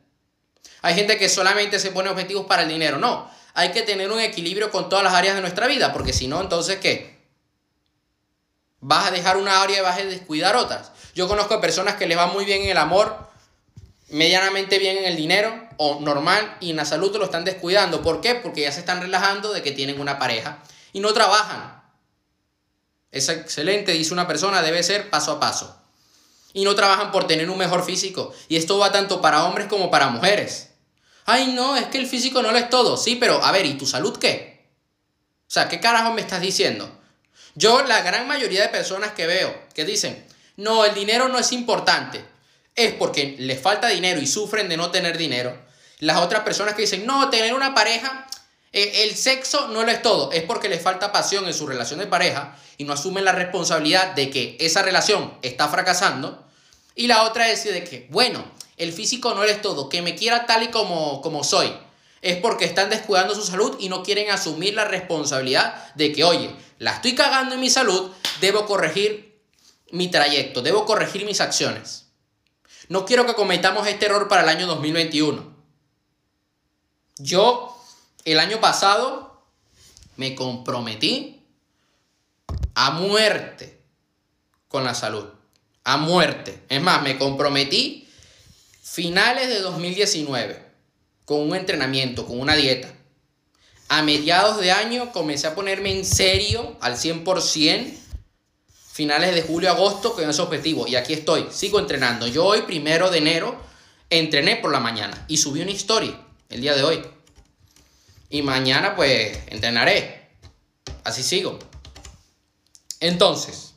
Hay 0.83 0.95
gente 0.95 1.17
que 1.17 1.29
solamente 1.29 1.79
se 1.79 1.91
pone 1.91 2.11
objetivos 2.11 2.47
para 2.47 2.63
el 2.63 2.69
dinero. 2.69 2.99
No, 2.99 3.31
hay 3.55 3.71
que 3.71 3.83
tener 3.83 4.11
un 4.11 4.21
equilibrio 4.21 4.71
con 4.71 4.89
todas 4.89 5.05
las 5.05 5.15
áreas 5.15 5.37
de 5.37 5.41
nuestra 5.41 5.69
vida, 5.69 5.93
porque 5.93 6.13
si 6.13 6.27
no, 6.27 6.41
entonces 6.41 6.79
¿qué? 6.81 7.15
Vas 8.81 9.07
a 9.07 9.11
dejar 9.13 9.37
una 9.37 9.63
área 9.63 9.79
y 9.79 9.83
vas 9.83 9.99
a 9.99 10.05
descuidar 10.05 10.57
otras. 10.57 10.91
Yo 11.15 11.29
conozco 11.29 11.61
personas 11.61 11.95
que 11.95 12.07
les 12.07 12.19
va 12.19 12.27
muy 12.27 12.45
bien 12.45 12.63
en 12.63 12.71
el 12.71 12.77
amor, 12.77 13.31
medianamente 14.09 14.79
bien 14.79 14.99
en 14.99 15.05
el 15.05 15.17
dinero 15.17 15.69
o 15.79 16.01
normal 16.01 16.57
y 16.61 16.71
en 16.71 16.77
la 16.77 16.85
salud 16.85 17.17
lo 17.17 17.25
están 17.25 17.45
descuidando. 17.45 18.03
¿Por 18.03 18.21
qué? 18.21 18.35
Porque 18.35 18.63
ya 18.63 18.73
se 18.73 18.81
están 18.81 19.01
relajando 19.01 19.53
de 19.53 19.63
que 19.63 19.73
tienen 19.73 20.01
una 20.01 20.19
pareja 20.19 20.59
y 20.93 21.01
no 21.01 21.15
trabajan. 21.15 21.83
Es 23.13 23.29
excelente, 23.29 23.93
dice 23.93 24.13
una 24.13 24.27
persona, 24.27 24.61
debe 24.61 24.83
ser 24.83 25.09
paso 25.09 25.33
a 25.33 25.41
paso. 25.41 25.81
Y 26.53 26.65
no 26.65 26.75
trabajan 26.75 27.13
por 27.13 27.27
tener 27.27 27.49
un 27.49 27.59
mejor 27.59 27.85
físico. 27.85 28.35
Y 28.49 28.57
esto 28.57 28.79
va 28.79 28.93
tanto 28.93 29.21
para 29.21 29.45
hombres 29.45 29.69
como 29.69 29.91
para 29.91 30.09
mujeres. 30.09 30.74
Ay, 31.25 31.53
no, 31.53 31.77
es 31.77 31.87
que 31.87 31.99
el 31.99 32.07
físico 32.07 32.43
no 32.43 32.53
lo 32.53 32.59
es 32.59 32.69
todo. 32.71 32.97
Sí, 32.97 33.17
pero 33.17 33.43
a 33.43 33.53
ver, 33.53 33.67
¿y 33.67 33.75
tu 33.75 33.87
salud 33.87 34.19
qué? 34.19 34.67
O 35.47 35.51
sea, 35.51 35.69
¿qué 35.69 35.81
carajo 35.81 36.13
me 36.13 36.21
estás 36.21 36.41
diciendo? 36.41 36.91
Yo, 37.55 37.83
la 37.83 38.03
gran 38.03 38.27
mayoría 38.27 38.63
de 38.63 38.69
personas 38.69 39.13
que 39.13 39.27
veo 39.27 39.55
que 39.75 39.85
dicen, 39.85 40.27
no, 40.57 40.85
el 40.85 40.95
dinero 40.95 41.29
no 41.29 41.39
es 41.39 41.53
importante, 41.53 42.25
es 42.75 42.93
porque 42.95 43.37
les 43.39 43.61
falta 43.61 43.89
dinero 43.89 44.21
y 44.21 44.27
sufren 44.27 44.69
de 44.69 44.77
no 44.77 44.91
tener 44.91 45.17
dinero. 45.17 45.57
Las 46.01 46.19
otras 46.19 46.43
personas 46.43 46.75
que 46.75 46.83
dicen, 46.83 47.07
no, 47.07 47.31
tener 47.31 47.55
una 47.55 47.75
pareja, 47.75 48.27
eh, 48.73 49.05
el 49.05 49.17
sexo 49.17 49.69
no 49.69 49.85
lo 49.85 49.91
es 49.91 50.03
todo, 50.03 50.33
es 50.33 50.43
porque 50.43 50.69
les 50.69 50.83
falta 50.83 51.13
pasión 51.13 51.47
en 51.47 51.55
su 51.55 51.67
relación 51.67 52.01
de 52.01 52.07
pareja 52.07 52.57
y 52.77 52.85
no 52.85 52.93
asumen 52.93 53.25
la 53.25 53.33
responsabilidad 53.33 54.15
de 54.15 54.31
que 54.31 54.57
esa 54.61 54.83
relación 54.83 55.33
está 55.43 55.69
fracasando. 55.69 56.45
Y 56.97 57.07
la 57.07 57.23
otra 57.25 57.49
es 57.49 57.65
de 57.65 57.85
que, 57.85 58.09
bueno, 58.11 58.45
el 58.77 58.93
físico 58.93 59.35
no 59.35 59.45
es 59.45 59.63
todo, 59.63 59.89
que 59.89 60.03
me 60.03 60.15
quiera 60.15 60.47
tal 60.47 60.63
y 60.63 60.69
como, 60.69 61.21
como 61.21 61.45
soy. 61.45 61.73
Es 62.23 62.39
porque 62.39 62.65
están 62.65 62.91
descuidando 62.91 63.35
su 63.35 63.43
salud 63.43 63.77
y 63.79 63.89
no 63.89 64.03
quieren 64.03 64.31
asumir 64.31 64.75
la 64.75 64.85
responsabilidad 64.85 65.95
de 65.95 66.13
que, 66.13 66.25
oye, 66.25 66.51
la 66.79 66.93
estoy 66.93 67.15
cagando 67.15 67.55
en 67.55 67.61
mi 67.61 67.71
salud, 67.71 68.11
debo 68.41 68.67
corregir 68.67 69.39
mi 69.91 70.09
trayecto, 70.09 70.63
debo 70.63 70.87
corregir 70.87 71.25
mis 71.25 71.41
acciones. 71.41 72.07
No 72.89 73.05
quiero 73.05 73.27
que 73.27 73.35
cometamos 73.35 73.87
este 73.87 74.07
error 74.07 74.29
para 74.29 74.43
el 74.43 74.49
año 74.49 74.67
2021. 74.67 75.55
Yo, 77.19 77.81
el 78.25 78.41
año 78.41 78.61
pasado, 78.61 79.43
me 80.17 80.35
comprometí 80.35 81.43
a 82.75 82.91
muerte 82.91 83.81
con 84.69 84.85
la 84.85 84.95
salud. 84.95 85.27
A 85.85 85.97
muerte. 85.97 86.65
Es 86.69 86.83
más, 86.83 87.03
me 87.03 87.19
comprometí 87.19 88.04
finales 88.95 89.49
de 89.49 89.59
2019 89.59 90.63
con 91.25 91.41
un 91.41 91.57
entrenamiento, 91.57 92.27
con 92.27 92.39
una 92.39 92.55
dieta. 92.55 92.95
A 93.89 94.03
mediados 94.03 94.61
de 94.61 94.71
año 94.71 95.11
comencé 95.11 95.49
a 95.49 95.57
ponerme 95.57 95.91
en 95.91 96.05
serio 96.05 96.77
al 96.81 96.95
100%, 96.95 97.93
finales 98.93 99.35
de 99.35 99.43
julio, 99.43 99.69
agosto, 99.71 100.15
con 100.15 100.31
ese 100.31 100.41
objetivo. 100.41 100.87
Y 100.87 100.95
aquí 100.95 101.13
estoy, 101.13 101.49
sigo 101.51 101.81
entrenando. 101.81 102.29
Yo 102.29 102.45
hoy, 102.45 102.63
primero 102.63 103.11
de 103.11 103.19
enero, 103.19 103.61
entrené 104.11 104.55
por 104.57 104.71
la 104.71 104.79
mañana 104.79 105.25
y 105.27 105.39
subí 105.39 105.61
una 105.61 105.73
historia 105.73 106.17
el 106.49 106.61
día 106.61 106.77
de 106.77 106.85
hoy. 106.85 107.03
Y 108.31 108.43
mañana 108.43 108.95
pues 108.95 109.37
entrenaré. 109.49 110.31
Así 111.03 111.25
sigo. 111.25 111.59
Entonces, 113.01 113.75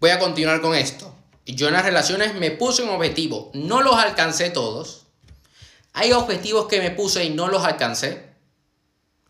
voy 0.00 0.08
a 0.08 0.18
continuar 0.18 0.62
con 0.62 0.74
esto. 0.74 1.14
Yo 1.46 1.68
en 1.68 1.74
las 1.74 1.84
relaciones 1.84 2.34
me 2.34 2.50
puse 2.50 2.82
un 2.82 2.90
objetivo. 2.90 3.50
No 3.54 3.82
los 3.82 3.96
alcancé 3.96 4.50
todos. 4.50 5.06
Hay 5.92 6.12
objetivos 6.12 6.66
que 6.68 6.80
me 6.80 6.90
puse 6.90 7.24
y 7.24 7.30
no 7.30 7.48
los 7.48 7.64
alcancé 7.64 8.32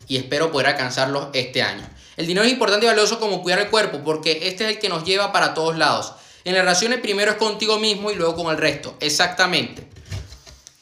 y 0.07 0.17
espero 0.17 0.51
poder 0.51 0.67
alcanzarlos 0.67 1.27
este 1.33 1.61
año. 1.61 1.87
El 2.17 2.27
dinero 2.27 2.45
es 2.45 2.51
importante 2.51 2.85
y 2.85 2.89
valioso 2.89 3.19
como 3.19 3.41
cuidar 3.41 3.59
el 3.59 3.69
cuerpo, 3.69 4.01
porque 4.03 4.47
este 4.47 4.65
es 4.65 4.71
el 4.71 4.79
que 4.79 4.89
nos 4.89 5.03
lleva 5.03 5.31
para 5.31 5.53
todos 5.53 5.77
lados. 5.77 6.13
En 6.43 6.53
las 6.53 6.63
relaciones 6.63 6.99
primero 6.99 7.31
es 7.31 7.37
contigo 7.37 7.79
mismo 7.79 8.11
y 8.11 8.15
luego 8.15 8.35
con 8.35 8.51
el 8.51 8.57
resto. 8.57 8.95
Exactamente. 8.99 9.87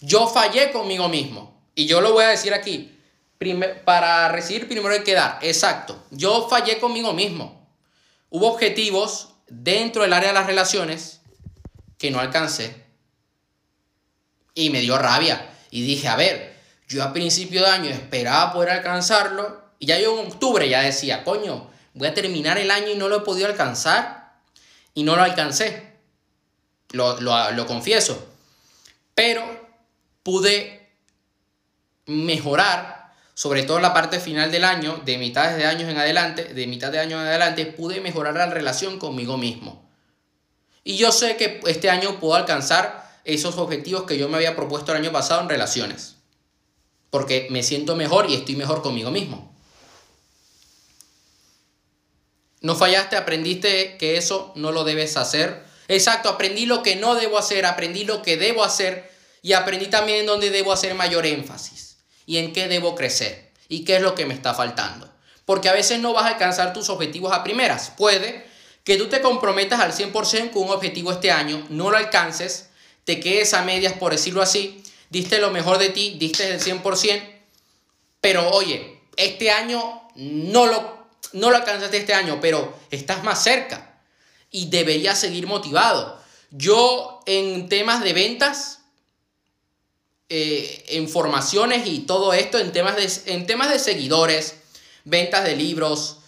Yo 0.02 0.28
fallé 0.28 0.72
conmigo 0.72 1.08
mismo. 1.08 1.62
Y 1.76 1.86
yo 1.86 2.02
lo 2.02 2.14
voy 2.14 2.26
a 2.26 2.30
decir 2.30 2.54
aquí. 2.54 2.98
para 3.86 4.28
recibir 4.30 4.68
primero 4.68 4.94
hay 4.94 5.04
que 5.04 5.14
dar. 5.14 5.40
Exacto. 5.42 6.04
Yo 6.12 6.48
fallé 6.50 6.80
conmigo 6.80 7.14
mismo. 7.14 7.68
Hubo 8.30 8.52
objetivos 8.52 9.30
dentro 9.48 10.02
del 10.04 10.14
área 10.14 10.30
de 10.30 10.36
las 10.36 10.48
relaciones 10.48 11.21
que 12.02 12.10
no 12.10 12.20
alcancé. 12.20 12.84
Y 14.56 14.72
me 14.72 14.82
dio 14.82 14.98
rabia. 14.98 15.52
Y 15.70 15.84
dije, 15.84 16.08
a 16.08 16.16
ver, 16.16 16.58
yo 16.88 17.04
a 17.04 17.14
principio 17.14 17.62
de 17.62 17.68
año 17.68 17.92
esperaba 17.92 18.52
poder 18.52 18.72
alcanzarlo 18.72 19.62
y 19.78 19.86
ya 19.86 20.00
yo 20.00 20.20
en 20.20 20.26
octubre 20.26 20.68
ya 20.68 20.82
decía, 20.82 21.24
coño, 21.24 21.70
voy 21.94 22.08
a 22.08 22.14
terminar 22.16 22.58
el 22.58 22.72
año 22.72 22.88
y 22.88 22.96
no 22.96 23.08
lo 23.08 23.18
he 23.18 23.22
podido 23.22 23.46
alcanzar 23.46 24.34
y 24.96 25.04
no 25.04 25.16
lo 25.16 25.22
alcancé. 25.22 25.92
Lo, 26.90 27.22
lo 27.22 27.66
confieso. 27.68 28.28
Pero 29.14 29.44
pude 30.24 30.90
mejorar, 32.08 33.14
sobre 33.36 33.62
todo 33.62 33.80
la 33.80 33.94
parte 33.94 34.20
final 34.20 34.52
del 34.52 34.64
año, 34.64 35.00
de 35.06 35.20
mitad 35.20 35.56
de 35.56 35.68
años 35.68 35.88
en 35.88 36.00
adelante, 36.00 36.46
de 36.46 36.66
mitad 36.66 36.92
de 36.92 36.98
año 36.98 37.22
en 37.22 37.28
adelante, 37.28 37.68
pude 37.68 38.02
mejorar 38.02 38.34
la 38.34 38.48
relación 38.48 38.98
conmigo 38.98 39.38
mismo. 39.38 39.91
Y 40.84 40.98
yo 40.98 41.12
sé 41.12 41.38
que 41.38 41.62
este 41.66 41.90
año 41.90 42.20
puedo 42.20 42.36
alcanzar 42.36 43.10
esos 43.24 43.58
objetivos 43.58 44.04
que 44.04 44.18
yo 44.18 44.30
me 44.30 44.38
había 44.38 44.56
propuesto 44.56 44.92
el 44.92 44.98
año 44.98 45.12
pasado 45.12 45.42
en 45.42 45.50
relaciones 45.50 46.16
porque 47.12 47.48
me 47.52 47.62
siento 47.62 47.96
mejor 47.96 48.28
y 48.30 48.36
estoy 48.36 48.56
mejor 48.56 48.82
conmigo 48.82 49.12
mismo. 49.12 49.54
No 52.62 52.76
fallaste, 52.76 53.18
aprendiste 53.18 53.98
que 53.98 54.18
eso 54.18 54.54
no 54.56 54.72
lo 54.72 54.84
debes 54.84 55.18
hacer. 55.18 55.64
Exacto, 55.88 56.30
aprendí 56.30 56.66
lo 56.66 56.82
que 56.82 56.96
no 56.96 57.16
debo 57.16 57.38
hacer, 57.38 57.66
aprendí 57.66 58.06
lo 58.06 58.22
que 58.22 58.38
debo 58.38 58.64
hacer 58.64 59.12
y 59.42 59.54
aprendí 59.54 59.88
también 59.88 60.20
en 60.20 60.26
dónde 60.26 60.52
debo 60.52 60.72
hacer 60.72 60.96
mayor 60.96 61.26
énfasis 61.26 61.98
y 62.26 62.38
en 62.38 62.54
qué 62.54 62.68
debo 62.68 62.96
crecer 62.96 63.52
y 63.68 63.84
qué 63.84 63.98
es 63.98 64.02
lo 64.02 64.16
que 64.16 64.26
me 64.26 64.34
está 64.34 64.54
faltando. 64.54 65.10
Porque 65.44 65.68
a 65.68 65.74
veces 65.74 66.00
no 66.00 66.14
vas 66.14 66.26
a 66.26 66.30
alcanzar 66.30 66.72
tus 66.72 66.90
objetivos 66.90 67.34
a 67.34 67.44
primeras. 67.44 67.92
Puede 67.98 68.46
que 68.84 68.98
tú 68.98 69.08
te 69.08 69.22
comprometas 69.22 69.80
al 69.80 69.94
100% 69.94 70.52
con 70.52 70.64
un 70.64 70.70
objetivo 70.72 71.12
este 71.12 71.32
año, 71.32 71.66
no 71.70 71.92
lo 71.92 71.98
alcances, 71.98 72.70
te 73.04 73.20
quedes 73.20 73.54
a 73.54 73.64
medias, 73.64 73.94
por 73.94 74.12
decirlo 74.12 74.42
así, 74.42 74.84
diste 75.10 75.40
lo 75.40 75.52
mejor 75.52 75.78
de 75.78 75.90
ti, 75.90 76.16
diste 76.20 76.50
el 76.50 76.60
100%, 76.60 77.22
pero 78.22 78.50
oye, 78.52 79.02
este 79.18 79.52
año 79.52 80.02
no 80.16 80.68
lo, 80.68 81.08
no 81.34 81.50
lo 81.50 81.58
alcanzaste 81.58 81.98
este 81.98 82.14
año, 82.14 82.40
pero 82.42 82.74
estás 82.92 83.24
más 83.24 83.44
cerca 83.44 84.00
y 84.50 84.70
deberías 84.70 85.20
seguir 85.20 85.48
motivado. 85.48 86.20
Yo 86.52 87.22
en 87.26 87.70
temas 87.70 88.04
de 88.04 88.14
ventas, 88.14 88.80
eh, 90.30 90.86
en 90.90 91.10
formaciones 91.10 91.88
y 91.88 92.00
todo 92.00 92.34
esto, 92.34 92.58
en 92.58 92.72
temas, 92.72 92.96
de, 92.96 93.34
en 93.34 93.46
temas 93.46 93.70
de 93.70 93.80
seguidores, 93.80 94.56
ventas 95.04 95.44
de 95.44 95.56
libros, 95.56 96.21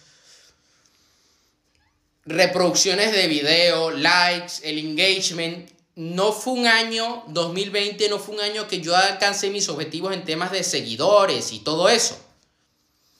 reproducciones 2.25 3.11
de 3.11 3.27
video, 3.27 3.91
likes, 3.91 4.53
el 4.63 4.77
engagement, 4.77 5.69
no 5.95 6.31
fue 6.31 6.53
un 6.53 6.67
año, 6.67 7.23
2020 7.27 8.09
no 8.09 8.17
fue 8.17 8.35
un 8.35 8.41
año 8.41 8.67
que 8.67 8.81
yo 8.81 8.95
alcancé 8.95 9.49
mis 9.49 9.69
objetivos 9.69 10.13
en 10.13 10.23
temas 10.23 10.51
de 10.51 10.63
seguidores 10.63 11.51
y 11.51 11.59
todo 11.59 11.89
eso. 11.89 12.19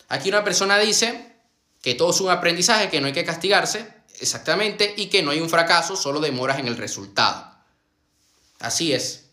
Aquí 0.07 0.29
una 0.29 0.43
persona 0.43 0.79
dice 0.79 1.33
que 1.81 1.95
todo 1.95 2.11
es 2.11 2.21
un 2.21 2.31
aprendizaje, 2.31 2.89
que 2.89 3.01
no 3.01 3.07
hay 3.07 3.13
que 3.13 3.25
castigarse, 3.25 3.87
exactamente, 4.19 4.93
y 4.97 5.07
que 5.07 5.21
no 5.21 5.31
hay 5.31 5.41
un 5.41 5.49
fracaso, 5.49 5.95
solo 5.95 6.19
demoras 6.19 6.59
en 6.59 6.67
el 6.67 6.77
resultado. 6.77 7.53
Así 8.59 8.93
es. 8.93 9.25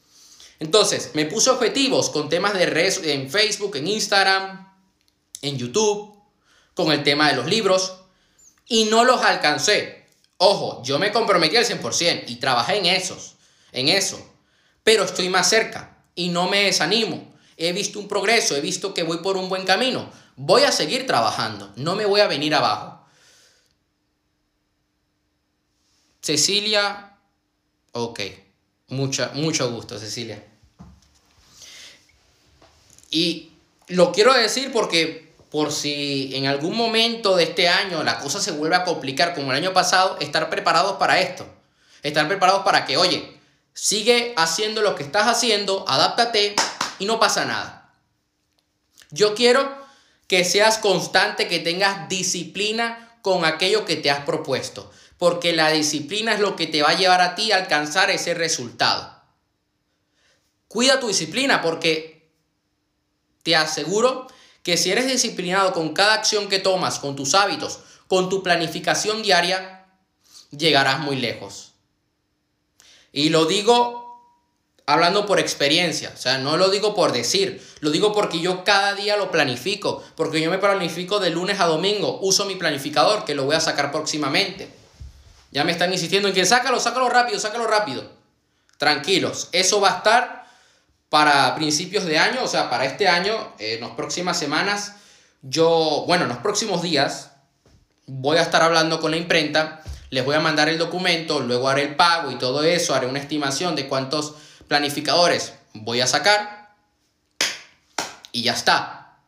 Entonces, 0.59 1.13
me 1.15 1.25
puse 1.25 1.49
objetivos 1.49 2.11
con 2.11 2.29
temas 2.29 2.53
de 2.55 2.67
redes 2.67 3.01
en 3.05 3.31
Facebook, 3.31 3.77
en 3.77 3.87
Instagram, 3.87 4.75
en 5.41 5.57
YouTube, 5.57 6.15
con 6.75 6.93
el 6.93 7.03
tema 7.03 7.29
de 7.31 7.37
los 7.37 7.47
libros, 7.47 8.00
y 8.71 8.85
no 8.85 9.05
los 9.05 9.21
alcancé. 9.21 10.07
Ojo, 10.39 10.83
yo 10.85 10.99
me 10.99 11.13
comprometí 11.13 11.57
al 11.57 11.67
100% 11.67 12.25
y 12.29 12.37
trabajé 12.37 12.79
en 12.79 12.87
esos, 12.87 13.35
en 13.73 13.89
eso. 13.89 14.25
Pero 14.85 15.05
estoy 15.05 15.29
más 15.29 15.51
cerca 15.51 15.99
y 16.15 16.31
no 16.31 16.49
me 16.49 16.65
desanimo. 16.65 17.35
He 17.59 17.73
visto 17.73 17.99
un 17.99 18.09
progreso, 18.09 18.57
he 18.57 18.63
visto 18.63 18.95
que 18.95 19.03
voy 19.03 19.19
por 19.19 19.37
un 19.37 19.51
buen 19.51 19.67
camino. 19.67 20.11
Voy 20.37 20.63
a 20.63 20.73
seguir 20.73 21.07
trabajando, 21.07 21.71
no 21.77 21.97
me 21.97 22.07
voy 22.07 22.21
a 22.21 22.29
venir 22.29 22.55
abajo. 22.55 23.05
Cecilia, 26.23 27.19
ok, 27.93 28.21
Mucha, 28.91 29.31
mucho 29.35 29.71
gusto, 29.71 29.99
Cecilia. 29.99 30.45
Y 33.11 33.51
lo 33.87 34.11
quiero 34.11 34.35
decir 34.35 34.73
porque 34.73 35.30
por 35.51 35.73
si 35.73 36.31
en 36.35 36.47
algún 36.47 36.77
momento 36.77 37.37
de 37.37 37.45
este 37.45 37.69
año 37.69 38.05
la 38.05 38.21
cosa 38.21 38.41
se 38.41 38.53
vuelve 38.53 38.77
a 38.77 38.85
complicar 38.85 39.35
como 39.35 39.51
el 39.51 39.59
año 39.59 39.73
pasado, 39.73 40.17
estar 40.21 40.49
preparados 40.49 40.95
para 40.95 41.21
esto. 41.21 41.47
Estar 42.03 42.29
preparados 42.29 42.63
para 42.63 42.87
que, 42.87 42.97
oye, 42.97 43.37
sigue 43.75 44.33
haciendo 44.37 44.81
lo 44.81 44.95
que 44.95 45.03
estás 45.03 45.27
haciendo, 45.27 45.85
adáptate 45.89 46.55
y 46.99 47.05
no 47.05 47.19
pasa 47.19 47.45
nada. 47.45 47.93
Yo 49.11 49.35
quiero 49.35 49.77
que 50.29 50.45
seas 50.45 50.79
constante, 50.79 51.49
que 51.49 51.59
tengas 51.59 52.09
disciplina 52.09 53.19
con 53.21 53.45
aquello 53.45 53.85
que 53.85 53.97
te 53.97 54.11
has 54.11 54.25
propuesto, 54.25 54.91
porque 55.19 55.53
la 55.53 55.71
disciplina 55.71 56.35
es 56.35 56.41
lo 56.41 56.55
que 56.55 56.69
te 56.69 56.83
va 56.83 56.91
a 56.91 56.97
llevar 56.97 57.21
a 57.21 57.35
ti 57.35 57.51
a 57.51 57.57
alcanzar 57.57 58.11
ese 58.11 58.35
resultado. 58.35 59.21
Cuida 60.69 61.01
tu 61.01 61.09
disciplina 61.09 61.61
porque 61.61 62.31
te 63.43 63.57
aseguro 63.57 64.29
que 64.63 64.77
si 64.77 64.91
eres 64.91 65.07
disciplinado 65.07 65.73
con 65.73 65.95
cada 65.95 66.15
acción 66.15 66.49
que 66.49 66.59
tomas, 66.59 66.99
con 66.99 67.17
tus 67.17 67.35
hábitos, 67.35 67.81
con 68.09 68.29
tu 68.29 68.43
planificación 68.43 69.23
diaria, 69.23 69.87
llegarás 70.51 71.01
muy 71.01 71.17
lejos. 71.17 71.73
Y 73.13 73.31
lo 73.31 73.47
digo 73.47 74.01
hablando 74.87 75.25
por 75.25 75.39
experiencia, 75.39 76.13
o 76.13 76.17
sea, 76.17 76.39
no 76.39 76.57
lo 76.57 76.69
digo 76.69 76.95
por 76.95 77.13
decir, 77.13 77.65
lo 77.79 77.91
digo 77.91 78.13
porque 78.13 78.41
yo 78.41 78.65
cada 78.65 78.95
día 78.95 79.17
lo 79.17 79.31
planifico, 79.31 80.03
porque 80.17 80.41
yo 80.41 80.51
me 80.51 80.59
planifico 80.59 81.21
de 81.21 81.31
lunes 81.31 81.61
a 81.61 81.67
domingo, 81.67 82.19
uso 82.23 82.45
mi 82.45 82.57
planificador 82.57 83.25
que 83.25 83.37
lo 83.37 83.45
voy 83.45 83.55
a 83.55 83.61
sacar 83.61 83.93
próximamente. 83.93 84.69
Ya 85.53 85.65
me 85.65 85.73
están 85.73 85.93
insistiendo 85.93 86.29
en 86.29 86.35
que 86.35 86.45
sácalo, 86.45 86.81
sácalo 86.81 87.09
rápido, 87.09 87.39
sácalo 87.39 87.67
rápido. 87.67 88.05
Tranquilos, 88.79 89.49
eso 89.53 89.81
va 89.81 89.93
a 89.93 89.97
estar 89.99 90.40
para 91.11 91.55
principios 91.57 92.07
de 92.07 92.19
año, 92.19 92.43
o 92.43 92.49
sea, 92.49 92.71
para 92.71 92.87
este 92.87 93.09
año, 93.09 93.53
en 93.59 93.81
las 93.81 93.91
próximas 93.91 94.39
semanas, 94.39 94.95
yo, 95.43 96.05
bueno, 96.07 96.23
en 96.23 96.31
los 96.31 96.39
próximos 96.39 96.83
días, 96.83 97.33
voy 98.07 98.39
a 98.39 98.43
estar 98.43 98.63
hablando 98.63 99.01
con 99.01 99.11
la 99.11 99.17
imprenta, 99.17 99.83
les 100.11 100.25
voy 100.25 100.37
a 100.37 100.41
mandar 100.41 100.69
el 100.69 100.79
documento, 100.79 101.41
luego 101.41 101.69
haré 101.69 101.83
el 101.83 101.97
pago 101.97 102.31
y 102.31 102.37
todo 102.37 102.63
eso, 102.63 102.95
haré 102.95 103.07
una 103.07 103.19
estimación 103.19 103.75
de 103.75 103.89
cuántos 103.89 104.35
planificadores 104.69 105.55
voy 105.75 106.01
a 106.01 106.07
sacar 106.07 106.75
y 108.31 108.43
ya 108.43 108.53
está. 108.53 109.19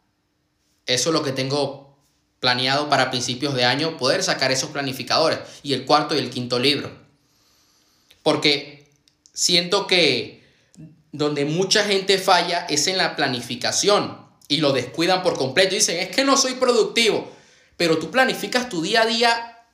Eso 0.87 1.11
es 1.11 1.13
lo 1.13 1.23
que 1.23 1.33
tengo 1.33 1.97
planeado 2.39 2.89
para 2.89 3.11
principios 3.11 3.55
de 3.55 3.65
año, 3.65 3.97
poder 3.97 4.23
sacar 4.23 4.53
esos 4.53 4.71
planificadores 4.71 5.41
y 5.65 5.75
el 5.75 5.85
cuarto 5.85 6.15
y 6.15 6.19
el 6.19 6.31
quinto 6.31 6.61
libro. 6.61 6.91
Porque 8.23 8.89
siento 9.33 9.87
que 9.87 10.42
donde 11.13 11.45
mucha 11.45 11.85
gente 11.85 12.19
falla 12.19 12.67
es 12.69 12.87
en 12.87 12.97
la 12.97 13.15
planificación 13.15 14.19
y 14.49 14.57
lo 14.57 14.73
descuidan 14.73 15.23
por 15.23 15.37
completo. 15.37 15.75
Dicen, 15.75 15.99
es 15.99 16.09
que 16.09 16.25
no 16.25 16.37
soy 16.37 16.55
productivo, 16.55 17.31
pero 17.77 17.99
tú 17.99 18.11
planificas 18.11 18.69
tu 18.69 18.83
día 18.83 19.03
a 19.03 19.07
día 19.07 19.67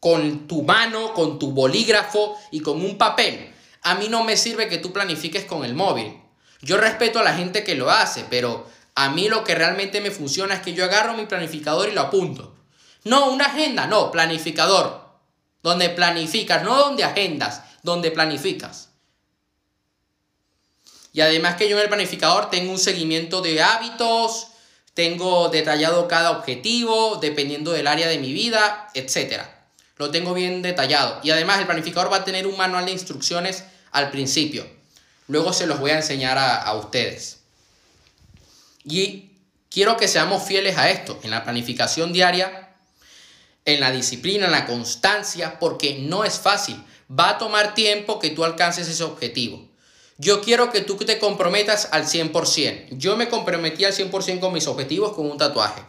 con 0.00 0.46
tu 0.46 0.62
mano, 0.62 1.14
con 1.14 1.38
tu 1.38 1.52
bolígrafo 1.52 2.36
y 2.50 2.60
con 2.60 2.84
un 2.84 2.98
papel. 2.98 3.52
A 3.82 3.94
mí 3.94 4.08
no 4.08 4.24
me 4.24 4.36
sirve 4.36 4.68
que 4.68 4.78
tú 4.78 4.92
planifiques 4.92 5.44
con 5.44 5.64
el 5.64 5.74
móvil. 5.74 6.20
Yo 6.60 6.76
respeto 6.76 7.20
a 7.20 7.24
la 7.24 7.34
gente 7.34 7.62
que 7.62 7.76
lo 7.76 7.90
hace, 7.90 8.24
pero 8.28 8.66
a 8.96 9.10
mí 9.10 9.28
lo 9.28 9.44
que 9.44 9.54
realmente 9.54 10.00
me 10.00 10.10
funciona 10.10 10.54
es 10.54 10.60
que 10.60 10.74
yo 10.74 10.84
agarro 10.84 11.14
mi 11.14 11.26
planificador 11.26 11.88
y 11.88 11.92
lo 11.92 12.00
apunto. 12.00 12.56
No, 13.04 13.30
una 13.30 13.46
agenda, 13.46 13.86
no, 13.86 14.10
planificador. 14.10 15.06
Donde 15.62 15.88
planificas, 15.88 16.64
no 16.64 16.76
donde 16.76 17.04
agendas, 17.04 17.62
donde 17.82 18.10
planificas. 18.10 18.87
Y 21.12 21.20
además 21.20 21.56
que 21.56 21.68
yo 21.68 21.76
en 21.76 21.82
el 21.82 21.88
planificador 21.88 22.50
tengo 22.50 22.70
un 22.70 22.78
seguimiento 22.78 23.40
de 23.40 23.62
hábitos, 23.62 24.48
tengo 24.94 25.48
detallado 25.48 26.08
cada 26.08 26.32
objetivo, 26.32 27.18
dependiendo 27.22 27.70
del 27.72 27.86
área 27.86 28.08
de 28.08 28.18
mi 28.18 28.32
vida, 28.32 28.88
etc. 28.94 29.42
Lo 29.96 30.10
tengo 30.10 30.34
bien 30.34 30.60
detallado. 30.60 31.20
Y 31.22 31.30
además 31.30 31.60
el 31.60 31.66
planificador 31.66 32.12
va 32.12 32.16
a 32.16 32.24
tener 32.24 32.46
un 32.46 32.56
manual 32.56 32.86
de 32.86 32.92
instrucciones 32.92 33.64
al 33.92 34.10
principio. 34.10 34.66
Luego 35.28 35.52
se 35.52 35.66
los 35.66 35.78
voy 35.78 35.92
a 35.92 35.98
enseñar 35.98 36.38
a, 36.38 36.74
ustedes. 36.74 37.40
Y 38.84 39.30
quiero 39.70 39.96
que 39.96 40.08
seamos 40.08 40.42
fieles 40.42 40.78
a 40.78 40.90
esto, 40.90 41.20
en 41.22 41.30
la 41.30 41.44
planificación 41.44 42.12
diaria, 42.12 42.70
en 43.66 43.80
la 43.80 43.92
disciplina, 43.92 44.46
en 44.46 44.52
la 44.52 44.66
constancia, 44.66 45.58
porque 45.60 45.98
no 46.00 46.24
es 46.24 46.40
fácil. 46.40 46.82
Va 47.08 47.30
a 47.30 47.38
tomar 47.38 47.74
tiempo 47.74 48.18
que 48.18 48.30
tú 48.30 48.44
alcances 48.44 48.88
ese 48.88 49.04
objetivo. 49.04 49.67
Yo 50.20 50.40
quiero 50.40 50.72
que 50.72 50.80
tú 50.80 50.96
te 50.96 51.20
comprometas 51.20 51.88
al 51.92 52.04
100%. 52.04 52.88
Yo 52.90 53.16
me 53.16 53.28
comprometí 53.28 53.84
al 53.84 53.92
100% 53.92 54.40
con 54.40 54.52
mis 54.52 54.66
objetivos 54.66 55.12
con 55.12 55.30
un 55.30 55.38
tatuaje. 55.38 55.80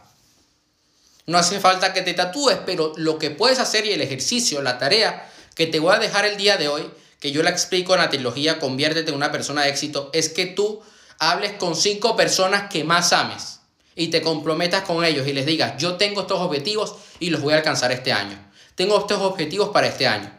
No 1.26 1.40
hace 1.40 1.60
falta 1.60 1.94
que 1.94 2.04
te 2.04 2.14
tatúes, 2.14 2.60
pero 2.64 2.94
lo 2.96 3.18
que 3.18 3.32
puedes 3.32 3.60
hacer 3.60 3.88
y 3.88 3.92
el 3.92 4.02
ejercicio, 4.02 4.62
la 4.62 4.78
tarea 4.78 5.28
que 5.56 5.66
te 5.66 5.80
voy 5.80 5.96
a 5.96 6.00
dejar 6.00 6.26
el 6.26 6.38
día 6.38 6.58
de 6.58 6.68
hoy 6.68 6.90
que 7.20 7.32
yo 7.32 7.44
la 7.44 7.50
explico 7.50 7.94
en 7.94 8.02
la 8.02 8.10
trilogía 8.10 8.60
Conviértete 8.60 9.10
en 9.10 9.16
una 9.16 9.32
persona 9.32 9.64
de 9.64 9.70
éxito, 9.70 10.10
es 10.14 10.30
que 10.30 10.46
tú 10.46 10.82
hables 11.18 11.54
con 11.54 11.76
cinco 11.76 12.16
personas 12.16 12.70
que 12.70 12.84
más 12.84 13.12
ames 13.14 13.60
y 13.96 14.08
te 14.08 14.22
comprometas 14.22 14.84
con 14.84 15.04
ellos 15.04 15.28
y 15.28 15.34
les 15.34 15.46
digas, 15.46 15.74
yo 15.78 15.96
tengo 15.96 16.22
estos 16.22 16.40
objetivos 16.40 16.96
y 17.20 17.32
los 17.32 17.42
voy 17.42 17.54
a 17.54 17.58
alcanzar 17.58 17.92
este 17.92 18.14
año. 18.14 18.38
Tengo 18.76 18.98
estos 18.98 19.20
objetivos 19.22 19.70
para 19.70 19.88
este 19.88 20.08
año. 20.08 20.32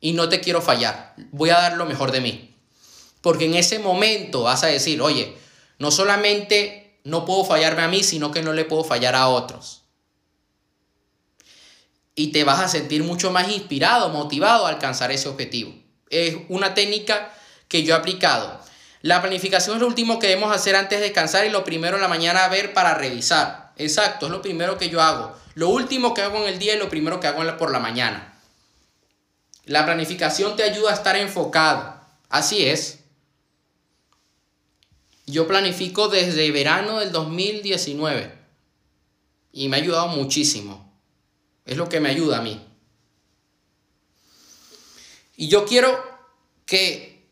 Y 0.00 0.12
no 0.12 0.28
te 0.28 0.40
quiero 0.40 0.62
fallar. 0.62 1.14
Voy 1.32 1.50
a 1.50 1.54
dar 1.54 1.76
lo 1.76 1.86
mejor 1.86 2.12
de 2.12 2.20
mí. 2.20 2.53
Porque 3.24 3.46
en 3.46 3.54
ese 3.54 3.80
momento 3.80 4.44
vas 4.44 4.62
a 4.62 4.68
decir, 4.68 5.02
oye, 5.02 5.36
no 5.80 5.90
solamente 5.90 7.00
no 7.02 7.24
puedo 7.24 7.44
fallarme 7.44 7.82
a 7.82 7.88
mí, 7.88 8.04
sino 8.04 8.30
que 8.30 8.42
no 8.42 8.52
le 8.52 8.64
puedo 8.64 8.84
fallar 8.84 9.16
a 9.16 9.26
otros 9.26 9.84
y 12.14 12.28
te 12.28 12.44
vas 12.44 12.60
a 12.60 12.68
sentir 12.68 13.02
mucho 13.02 13.30
más 13.30 13.48
inspirado, 13.48 14.08
motivado 14.10 14.66
a 14.66 14.68
alcanzar 14.68 15.10
ese 15.10 15.28
objetivo. 15.28 15.74
Es 16.10 16.36
una 16.48 16.74
técnica 16.74 17.32
que 17.68 17.82
yo 17.82 17.94
he 17.94 17.98
aplicado. 17.98 18.60
La 19.02 19.20
planificación 19.20 19.76
es 19.76 19.80
lo 19.80 19.88
último 19.88 20.18
que 20.18 20.28
debemos 20.28 20.54
hacer 20.54 20.76
antes 20.76 20.98
de 20.98 21.06
descansar 21.06 21.44
y 21.44 21.50
lo 21.50 21.64
primero 21.64 21.96
en 21.96 22.02
la 22.02 22.08
mañana 22.08 22.48
ver 22.48 22.72
para 22.72 22.94
revisar. 22.94 23.72
Exacto, 23.76 24.26
es 24.26 24.32
lo 24.32 24.40
primero 24.40 24.78
que 24.78 24.88
yo 24.88 25.02
hago. 25.02 25.36
Lo 25.54 25.68
último 25.68 26.14
que 26.14 26.22
hago 26.22 26.38
en 26.38 26.52
el 26.52 26.58
día 26.58 26.74
y 26.74 26.78
lo 26.78 26.88
primero 26.88 27.20
que 27.20 27.26
hago 27.26 27.56
por 27.56 27.72
la 27.72 27.80
mañana. 27.80 28.38
La 29.64 29.84
planificación 29.84 30.56
te 30.56 30.62
ayuda 30.62 30.92
a 30.92 30.94
estar 30.94 31.16
enfocado. 31.16 32.00
Así 32.28 32.66
es. 32.66 33.00
Yo 35.26 35.46
planifico 35.46 36.08
desde 36.08 36.50
verano 36.50 37.00
del 37.00 37.12
2019 37.12 38.32
y 39.52 39.68
me 39.68 39.76
ha 39.76 39.80
ayudado 39.80 40.08
muchísimo. 40.08 40.92
Es 41.64 41.76
lo 41.76 41.88
que 41.88 42.00
me 42.00 42.10
ayuda 42.10 42.38
a 42.38 42.42
mí. 42.42 42.60
Y 45.36 45.48
yo 45.48 45.64
quiero 45.64 45.98
que 46.66 47.26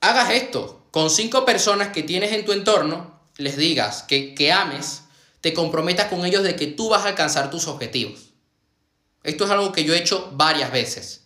hagas 0.00 0.30
esto 0.30 0.86
con 0.90 1.10
cinco 1.10 1.44
personas 1.44 1.88
que 1.88 2.02
tienes 2.02 2.32
en 2.32 2.44
tu 2.44 2.52
entorno, 2.52 3.20
les 3.36 3.56
digas 3.56 4.02
que, 4.02 4.34
que 4.34 4.52
ames, 4.52 5.02
te 5.40 5.52
comprometas 5.54 6.08
con 6.08 6.24
ellos 6.24 6.42
de 6.42 6.56
que 6.56 6.66
tú 6.66 6.88
vas 6.88 7.04
a 7.04 7.08
alcanzar 7.08 7.50
tus 7.50 7.68
objetivos. 7.68 8.30
Esto 9.22 9.44
es 9.44 9.50
algo 9.50 9.72
que 9.72 9.84
yo 9.84 9.94
he 9.94 9.98
hecho 9.98 10.30
varias 10.32 10.72
veces. 10.72 11.24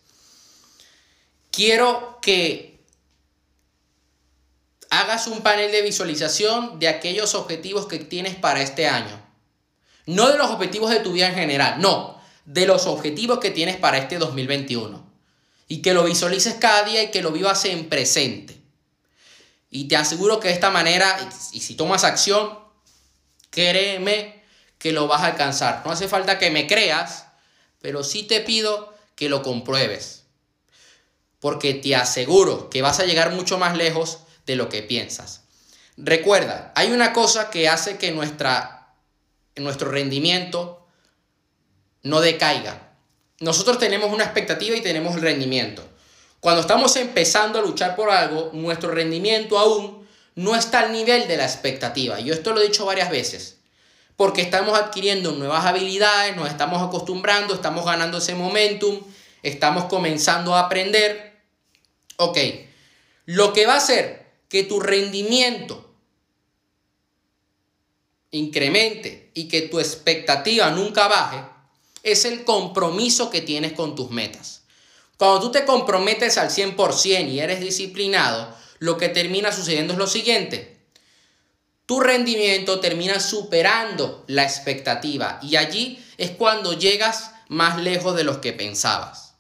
Quiero 1.51 2.19
que 2.21 2.72
hagas 4.93 5.27
un 5.27 5.41
panel 5.41 5.73
de 5.73 5.81
visualización 5.81 6.79
de 6.79 6.87
aquellos 6.87 7.35
objetivos 7.35 7.87
que 7.87 7.99
tienes 7.99 8.37
para 8.37 8.61
este 8.61 8.87
año. 8.89 9.23
No 10.05 10.29
de 10.29 10.37
los 10.37 10.51
objetivos 10.51 10.91
de 10.91 11.01
tu 11.01 11.13
vida 11.13 11.29
en 11.29 11.35
general, 11.35 11.81
no, 11.81 12.21
de 12.45 12.67
los 12.67 12.87
objetivos 12.87 13.39
que 13.39 13.51
tienes 13.51 13.77
para 13.77 13.97
este 13.97 14.19
2021. 14.19 15.03
Y 15.67 15.81
que 15.81 15.95
lo 15.95 16.05
visualices 16.05 16.57
cada 16.61 16.83
día 16.83 17.03
y 17.03 17.11
que 17.11 17.23
lo 17.23 17.33
vivas 17.33 17.65
en 17.65 17.89
presente. 17.89 18.61
Y 19.71 19.89
te 19.89 19.97
aseguro 19.97 20.41
que 20.41 20.49
de 20.49 20.55
esta 20.55 20.69
manera, 20.69 21.17
y 21.53 21.61
si 21.61 21.75
tomas 21.75 22.05
acción, 22.05 22.59
créeme 23.49 24.45
que 24.77 24.93
lo 24.93 25.07
vas 25.07 25.23
a 25.23 25.29
alcanzar. 25.29 25.81
No 25.87 25.93
hace 25.93 26.07
falta 26.07 26.39
que 26.39 26.51
me 26.51 26.67
creas, 26.67 27.29
pero 27.81 28.05
sí 28.05 28.25
te 28.25 28.41
pido 28.41 28.93
que 29.15 29.31
lo 29.31 29.43
compruebes. 29.43 30.25
Porque 31.41 31.73
te 31.73 31.97
aseguro 31.97 32.69
que 32.69 32.83
vas 32.83 33.01
a 33.01 33.07
llegar 33.07 33.33
mucho 33.33 33.57
más 33.57 33.75
lejos 33.75 34.19
de 34.47 34.57
lo 34.57 34.69
que 34.69 34.83
piensas. 34.83 35.43
Recuerda, 35.97 36.73
hay 36.75 36.91
una 36.93 37.13
cosa 37.13 37.51
que 37.51 37.69
hace 37.69 37.99
que 37.99 38.13
nuestra 38.13 38.83
nuestro 39.57 39.91
rendimiento 39.91 40.87
no 42.03 42.21
decaiga. 42.21 42.95
Nosotros 43.41 43.79
tenemos 43.79 44.13
una 44.13 44.25
expectativa 44.25 44.77
y 44.77 44.81
tenemos 44.81 45.15
el 45.17 45.23
rendimiento. 45.23 45.87
Cuando 46.41 46.63
estamos 46.63 46.97
empezando 46.97 47.59
a 47.59 47.63
luchar 47.63 47.95
por 47.95 48.11
algo, 48.11 48.51
nuestro 48.53 48.91
rendimiento 48.91 49.59
aún 49.59 50.07
no 50.35 50.57
está 50.57 50.81
al 50.81 50.93
nivel 50.93 51.29
de 51.29 51.37
la 51.37 51.45
expectativa. 51.45 52.19
Yo 52.21 52.33
esto 52.33 52.53
lo 52.53 52.61
he 52.61 52.67
dicho 52.67 52.87
varias 52.87 53.11
veces. 53.11 53.59
Porque 54.17 54.43
estamos 54.43 54.79
adquiriendo 54.79 55.33
nuevas 55.33 55.65
habilidades, 55.65 56.37
nos 56.37 56.49
estamos 56.49 56.83
acostumbrando, 56.83 57.55
estamos 57.55 57.85
ganando 57.85 58.19
ese 58.19 58.35
momentum, 58.35 59.01
estamos 59.43 59.85
comenzando 59.85 60.55
a 60.55 60.61
aprender. 60.61 61.33
Ok, 62.17 62.39
lo 63.27 63.53
que 63.53 63.67
va 63.67 63.75
a 63.75 63.79
hacer 63.79 64.22
que 64.53 64.65
tu 64.65 64.81
rendimiento 64.81 65.95
incremente 68.33 69.31
y 69.33 69.49
que 69.49 69.63
tu 69.63 69.81
expectativa 69.81 70.71
nunca 70.71 71.09
baje, 71.09 71.43
es 72.03 72.27
el 72.27 72.45
compromiso 72.45 73.31
que 73.31 73.41
tienes 73.41 73.73
con 73.73 73.95
tus 73.95 74.11
metas. 74.11 74.65
Cuando 75.17 75.41
tú 75.41 75.53
te 75.53 75.65
comprometes 75.65 76.37
al 76.37 76.51
100% 76.51 77.31
y 77.31 77.41
eres 77.41 77.61
disciplinado, 77.61 78.55
lo 78.79 78.99
que 78.99 79.09
termina 79.09 79.53
sucediendo 79.53 79.95
es 79.95 79.99
lo 79.99 80.07
siguiente. 80.07 80.77
tu 81.87 82.01
rendimiento 82.01 82.79
termina 82.79 83.21
superando 83.21 84.23
la 84.27 84.43
expectativa 84.43 85.41
y 85.43 85.57
allí 85.57 86.05
es 86.19 86.31
cuando 86.31 86.75
llegas 86.75 87.33
más 87.49 87.79
lejos 87.79 88.15
de 88.17 88.25
lo 88.25 88.43
que 88.43 88.53
pensabas. 88.53 89.33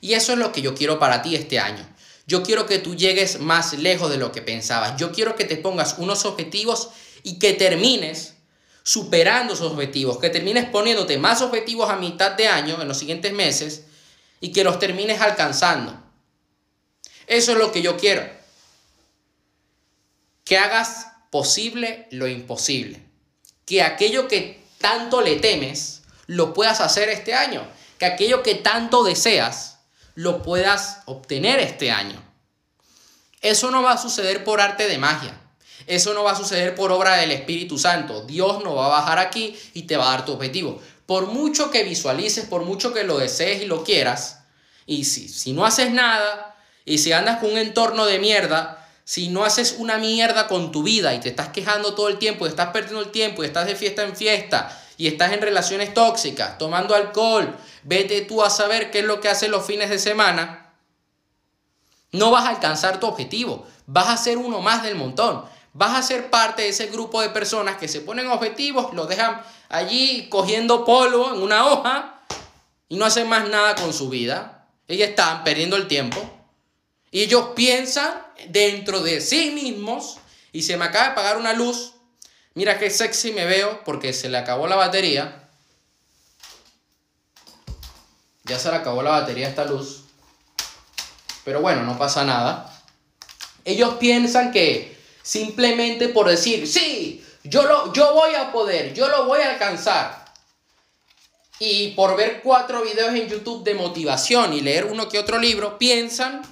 Y 0.00 0.14
eso 0.14 0.34
es 0.34 0.38
lo 0.38 0.52
que 0.52 0.62
yo 0.62 0.76
quiero 0.76 1.00
para 1.00 1.20
ti 1.20 1.34
este 1.34 1.58
año. 1.58 1.91
Yo 2.26 2.42
quiero 2.42 2.66
que 2.66 2.78
tú 2.78 2.94
llegues 2.94 3.40
más 3.40 3.72
lejos 3.74 4.10
de 4.10 4.16
lo 4.16 4.32
que 4.32 4.42
pensabas. 4.42 4.96
Yo 4.96 5.12
quiero 5.12 5.34
que 5.34 5.44
te 5.44 5.56
pongas 5.56 5.96
unos 5.98 6.24
objetivos 6.24 6.90
y 7.22 7.38
que 7.38 7.52
termines 7.52 8.34
superando 8.82 9.54
esos 9.54 9.72
objetivos, 9.72 10.18
que 10.18 10.30
termines 10.30 10.66
poniéndote 10.66 11.18
más 11.18 11.42
objetivos 11.42 11.90
a 11.90 11.96
mitad 11.96 12.32
de 12.32 12.48
año, 12.48 12.80
en 12.80 12.88
los 12.88 12.98
siguientes 12.98 13.32
meses, 13.32 13.84
y 14.40 14.52
que 14.52 14.64
los 14.64 14.78
termines 14.78 15.20
alcanzando. 15.20 16.00
Eso 17.26 17.52
es 17.52 17.58
lo 17.58 17.70
que 17.70 17.82
yo 17.82 17.96
quiero. 17.96 18.28
Que 20.44 20.58
hagas 20.58 21.06
posible 21.30 22.08
lo 22.10 22.26
imposible. 22.26 23.00
Que 23.64 23.82
aquello 23.82 24.26
que 24.26 24.62
tanto 24.78 25.20
le 25.20 25.36
temes, 25.36 26.02
lo 26.26 26.52
puedas 26.52 26.80
hacer 26.80 27.08
este 27.08 27.34
año. 27.34 27.66
Que 27.98 28.06
aquello 28.06 28.42
que 28.42 28.56
tanto 28.56 29.04
deseas, 29.04 29.71
lo 30.14 30.42
puedas 30.42 31.00
obtener 31.06 31.60
este 31.60 31.90
año. 31.90 32.22
Eso 33.40 33.70
no 33.70 33.82
va 33.82 33.92
a 33.92 33.98
suceder 33.98 34.44
por 34.44 34.60
arte 34.60 34.86
de 34.86 34.98
magia. 34.98 35.38
Eso 35.86 36.14
no 36.14 36.22
va 36.22 36.32
a 36.32 36.36
suceder 36.36 36.74
por 36.74 36.92
obra 36.92 37.16
del 37.16 37.32
Espíritu 37.32 37.78
Santo. 37.78 38.24
Dios 38.24 38.62
no 38.62 38.74
va 38.74 38.86
a 38.86 39.00
bajar 39.00 39.18
aquí 39.18 39.58
y 39.74 39.82
te 39.82 39.96
va 39.96 40.08
a 40.08 40.16
dar 40.16 40.24
tu 40.24 40.32
objetivo. 40.32 40.80
Por 41.06 41.26
mucho 41.26 41.70
que 41.70 41.82
visualices, 41.82 42.46
por 42.46 42.62
mucho 42.62 42.94
que 42.94 43.04
lo 43.04 43.18
desees 43.18 43.62
y 43.62 43.66
lo 43.66 43.82
quieras, 43.82 44.44
y 44.86 45.04
si, 45.04 45.28
si 45.28 45.52
no 45.52 45.66
haces 45.66 45.90
nada, 45.90 46.56
y 46.84 46.98
si 46.98 47.12
andas 47.12 47.38
con 47.38 47.50
un 47.50 47.58
entorno 47.58 48.06
de 48.06 48.18
mierda, 48.18 48.88
si 49.04 49.28
no 49.28 49.44
haces 49.44 49.76
una 49.78 49.98
mierda 49.98 50.46
con 50.46 50.70
tu 50.70 50.82
vida 50.82 51.12
y 51.14 51.20
te 51.20 51.28
estás 51.28 51.48
quejando 51.48 51.94
todo 51.94 52.08
el 52.08 52.18
tiempo, 52.18 52.46
y 52.46 52.50
estás 52.50 52.68
perdiendo 52.68 53.00
el 53.00 53.10
tiempo, 53.10 53.42
y 53.42 53.46
estás 53.46 53.66
de 53.66 53.74
fiesta 53.74 54.02
en 54.02 54.16
fiesta, 54.16 54.81
y 54.96 55.06
estás 55.06 55.32
en 55.32 55.40
relaciones 55.40 55.94
tóxicas, 55.94 56.58
tomando 56.58 56.94
alcohol, 56.94 57.56
vete 57.82 58.22
tú 58.22 58.42
a 58.42 58.50
saber 58.50 58.90
qué 58.90 59.00
es 59.00 59.04
lo 59.04 59.20
que 59.20 59.28
haces 59.28 59.48
los 59.48 59.64
fines 59.64 59.90
de 59.90 59.98
semana, 59.98 60.72
no 62.12 62.30
vas 62.30 62.44
a 62.44 62.50
alcanzar 62.50 63.00
tu 63.00 63.06
objetivo, 63.06 63.66
vas 63.86 64.08
a 64.08 64.16
ser 64.16 64.38
uno 64.38 64.60
más 64.60 64.82
del 64.82 64.94
montón. 64.96 65.44
Vas 65.74 65.94
a 65.94 66.02
ser 66.02 66.28
parte 66.28 66.62
de 66.62 66.68
ese 66.68 66.88
grupo 66.88 67.22
de 67.22 67.30
personas 67.30 67.78
que 67.78 67.88
se 67.88 68.02
ponen 68.02 68.28
objetivos, 68.28 68.92
los 68.92 69.08
dejan 69.08 69.40
allí 69.70 70.28
cogiendo 70.28 70.84
polvo 70.84 71.34
en 71.34 71.42
una 71.42 71.66
hoja 71.66 72.20
y 72.88 72.96
no 72.96 73.06
hacen 73.06 73.26
más 73.26 73.48
nada 73.48 73.74
con 73.74 73.94
su 73.94 74.10
vida. 74.10 74.66
Ellos 74.86 75.08
están 75.08 75.44
perdiendo 75.44 75.76
el 75.76 75.88
tiempo. 75.88 76.20
Ellos 77.10 77.48
piensan 77.56 78.12
dentro 78.48 79.00
de 79.00 79.22
sí 79.22 79.50
mismos 79.50 80.18
y 80.52 80.62
se 80.62 80.76
me 80.76 80.84
acaba 80.84 81.06
de 81.06 81.12
apagar 81.12 81.38
una 81.38 81.54
luz. 81.54 81.94
Mira 82.54 82.78
qué 82.78 82.90
sexy 82.90 83.32
me 83.32 83.46
veo 83.46 83.82
porque 83.84 84.12
se 84.12 84.28
le 84.28 84.38
acabó 84.38 84.66
la 84.66 84.76
batería. 84.76 85.48
Ya 88.44 88.58
se 88.58 88.70
le 88.70 88.76
acabó 88.76 89.02
la 89.02 89.10
batería 89.10 89.48
esta 89.48 89.64
luz. 89.64 90.02
Pero 91.44 91.60
bueno, 91.60 91.82
no 91.82 91.98
pasa 91.98 92.24
nada. 92.24 92.68
Ellos 93.64 93.94
piensan 93.94 94.52
que 94.52 94.96
simplemente 95.22 96.08
por 96.08 96.28
decir, 96.28 96.66
sí, 96.68 97.24
yo, 97.44 97.62
lo, 97.62 97.92
yo 97.92 98.12
voy 98.14 98.34
a 98.34 98.52
poder, 98.52 98.92
yo 98.92 99.08
lo 99.08 99.24
voy 99.24 99.40
a 99.40 99.50
alcanzar. 99.50 100.24
Y 101.58 101.92
por 101.92 102.16
ver 102.16 102.40
cuatro 102.42 102.82
videos 102.82 103.14
en 103.14 103.28
YouTube 103.28 103.62
de 103.62 103.74
motivación 103.74 104.52
y 104.52 104.60
leer 104.60 104.84
uno 104.84 105.08
que 105.08 105.18
otro 105.18 105.38
libro, 105.38 105.78
piensan 105.78 106.42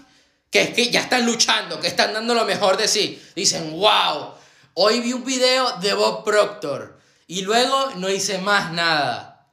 que 0.51 0.63
es 0.63 0.71
que 0.71 0.91
ya 0.91 1.01
están 1.01 1.27
luchando, 1.27 1.81
que 1.81 1.89
están 1.89 2.13
dando 2.13 2.35
lo 2.35 2.45
mejor 2.45 2.77
de 2.77 2.89
sí. 2.89 3.21
Dicen, 3.35 3.73
wow, 3.73 4.35
hoy 4.75 5.01
vi 5.01 5.13
un 5.13 5.25
video 5.25 5.79
de 5.79 5.95
Bob 5.95 6.25
Proctor 6.25 6.99
y 7.27 7.43
luego 7.43 7.91
no 7.97 8.09
hice 8.09 8.39
más 8.39 8.73
nada. 8.73 9.47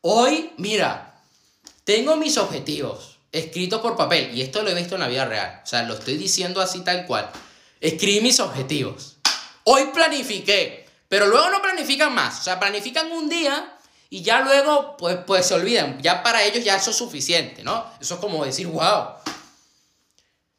Hoy, 0.00 0.52
mira, 0.58 1.22
tengo 1.84 2.16
mis 2.16 2.36
objetivos 2.38 3.18
escrito 3.34 3.82
por 3.82 3.96
papel, 3.96 4.32
y 4.32 4.42
esto 4.42 4.62
lo 4.62 4.70
he 4.70 4.74
visto 4.74 4.94
en 4.94 5.00
la 5.00 5.08
vida 5.08 5.24
real, 5.24 5.60
o 5.62 5.66
sea, 5.66 5.82
lo 5.82 5.94
estoy 5.94 6.16
diciendo 6.16 6.60
así 6.60 6.82
tal 6.82 7.04
cual. 7.04 7.28
Escribí 7.80 8.20
mis 8.20 8.38
objetivos. 8.38 9.16
Hoy 9.64 9.86
planifiqué, 9.92 10.86
pero 11.08 11.26
luego 11.26 11.50
no 11.50 11.60
planifican 11.60 12.14
más, 12.14 12.40
o 12.40 12.42
sea, 12.44 12.60
planifican 12.60 13.10
un 13.10 13.28
día 13.28 13.76
y 14.08 14.22
ya 14.22 14.40
luego 14.42 14.96
pues, 14.96 15.18
pues 15.26 15.46
se 15.46 15.54
olvidan, 15.54 16.00
ya 16.00 16.22
para 16.22 16.44
ellos 16.44 16.64
ya 16.64 16.76
eso 16.76 16.90
es 16.90 16.96
suficiente, 16.96 17.64
¿no? 17.64 17.84
Eso 18.00 18.14
es 18.14 18.20
como 18.20 18.44
decir, 18.44 18.68
wow. 18.68 19.14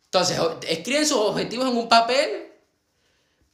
Entonces, 0.06 0.40
escriben 0.68 1.08
sus 1.08 1.18
objetivos 1.18 1.70
en 1.70 1.78
un 1.78 1.88
papel, 1.88 2.52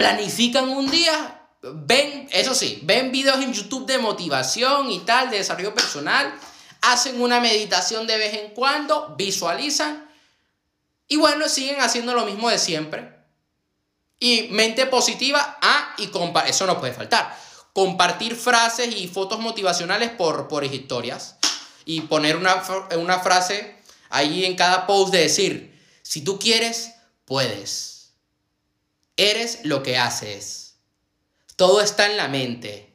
planifican 0.01 0.67
un 0.69 0.89
día, 0.89 1.47
ven, 1.61 2.27
eso 2.31 2.55
sí, 2.55 2.79
ven 2.81 3.11
videos 3.11 3.39
en 3.39 3.53
YouTube 3.53 3.85
de 3.85 3.99
motivación 3.99 4.89
y 4.89 5.01
tal, 5.01 5.29
de 5.29 5.37
desarrollo 5.37 5.75
personal, 5.75 6.33
hacen 6.81 7.21
una 7.21 7.39
meditación 7.39 8.07
de 8.07 8.17
vez 8.17 8.33
en 8.33 8.51
cuando, 8.55 9.13
visualizan 9.15 10.09
y 11.07 11.17
bueno, 11.17 11.47
siguen 11.47 11.81
haciendo 11.81 12.15
lo 12.15 12.25
mismo 12.25 12.49
de 12.49 12.57
siempre. 12.57 13.15
Y 14.19 14.47
mente 14.49 14.87
positiva, 14.87 15.59
ah, 15.61 15.93
y 15.99 16.09
eso 16.47 16.65
no 16.65 16.79
puede 16.79 16.93
faltar. 16.93 17.37
Compartir 17.71 18.35
frases 18.35 18.95
y 18.95 19.07
fotos 19.07 19.39
motivacionales 19.39 20.09
por, 20.09 20.47
por 20.47 20.63
historias. 20.63 21.35
Y 21.85 22.01
poner 22.01 22.37
una, 22.37 22.63
una 22.97 23.19
frase 23.19 23.75
ahí 24.09 24.45
en 24.45 24.55
cada 24.55 24.87
post 24.87 25.13
de 25.13 25.19
decir, 25.19 25.79
si 26.01 26.23
tú 26.23 26.39
quieres, 26.39 26.93
puedes. 27.25 28.00
Eres 29.21 29.60
lo 29.65 29.84
que 29.84 29.99
haces. 29.99 30.77
Todo 31.55 31.81
está 31.81 32.07
en 32.07 32.17
la 32.17 32.27
mente. 32.27 32.91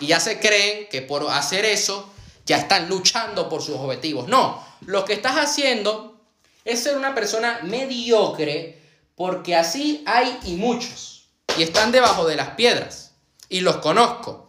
Y 0.00 0.06
ya 0.06 0.18
se 0.18 0.40
creen 0.40 0.88
que 0.88 1.02
por 1.02 1.28
hacer 1.28 1.66
eso 1.66 2.10
ya 2.46 2.56
están 2.56 2.88
luchando 2.88 3.50
por 3.50 3.60
sus 3.60 3.76
objetivos. 3.76 4.28
No, 4.28 4.66
lo 4.86 5.04
que 5.04 5.12
estás 5.12 5.36
haciendo 5.36 6.18
es 6.64 6.82
ser 6.82 6.96
una 6.96 7.14
persona 7.14 7.60
mediocre 7.64 8.80
porque 9.14 9.56
así 9.56 10.02
hay 10.06 10.38
y 10.44 10.54
muchos. 10.54 11.26
Y 11.58 11.64
están 11.64 11.92
debajo 11.92 12.26
de 12.26 12.36
las 12.36 12.52
piedras. 12.52 13.12
Y 13.50 13.60
los 13.60 13.76
conozco. 13.76 14.48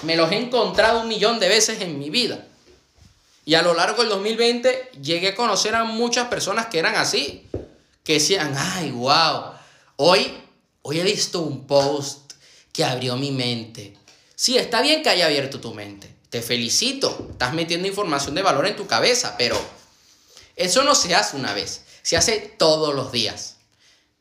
Me 0.00 0.16
los 0.16 0.32
he 0.32 0.38
encontrado 0.38 1.02
un 1.02 1.08
millón 1.08 1.40
de 1.40 1.50
veces 1.50 1.82
en 1.82 1.98
mi 1.98 2.08
vida. 2.08 2.46
Y 3.44 3.52
a 3.52 3.60
lo 3.60 3.74
largo 3.74 4.00
del 4.00 4.08
2020 4.08 4.92
llegué 5.02 5.28
a 5.28 5.34
conocer 5.34 5.74
a 5.74 5.84
muchas 5.84 6.28
personas 6.28 6.68
que 6.68 6.78
eran 6.78 6.94
así. 6.94 7.46
Que 8.02 8.14
decían, 8.14 8.54
ay, 8.56 8.92
wow, 8.92 9.51
hoy, 10.04 10.32
hoy 10.82 11.00
he 11.00 11.04
visto 11.04 11.40
un 11.40 11.66
post 11.66 12.32
que 12.72 12.84
abrió 12.84 13.16
mi 13.16 13.30
mente. 13.30 13.96
Sí, 14.34 14.56
está 14.56 14.82
bien 14.82 15.02
que 15.02 15.10
haya 15.10 15.26
abierto 15.26 15.60
tu 15.60 15.74
mente 15.74 16.12
te 16.32 16.40
felicito, 16.40 17.28
estás 17.32 17.52
metiendo 17.52 17.86
información 17.86 18.34
de 18.34 18.40
valor 18.40 18.66
en 18.66 18.74
tu 18.74 18.86
cabeza, 18.86 19.34
pero 19.36 19.54
eso 20.56 20.82
no 20.82 20.94
se 20.94 21.14
hace 21.14 21.36
una 21.36 21.52
vez, 21.52 21.84
se 22.00 22.16
hace 22.16 22.38
todos 22.56 22.94
los 22.94 23.12
días, 23.12 23.58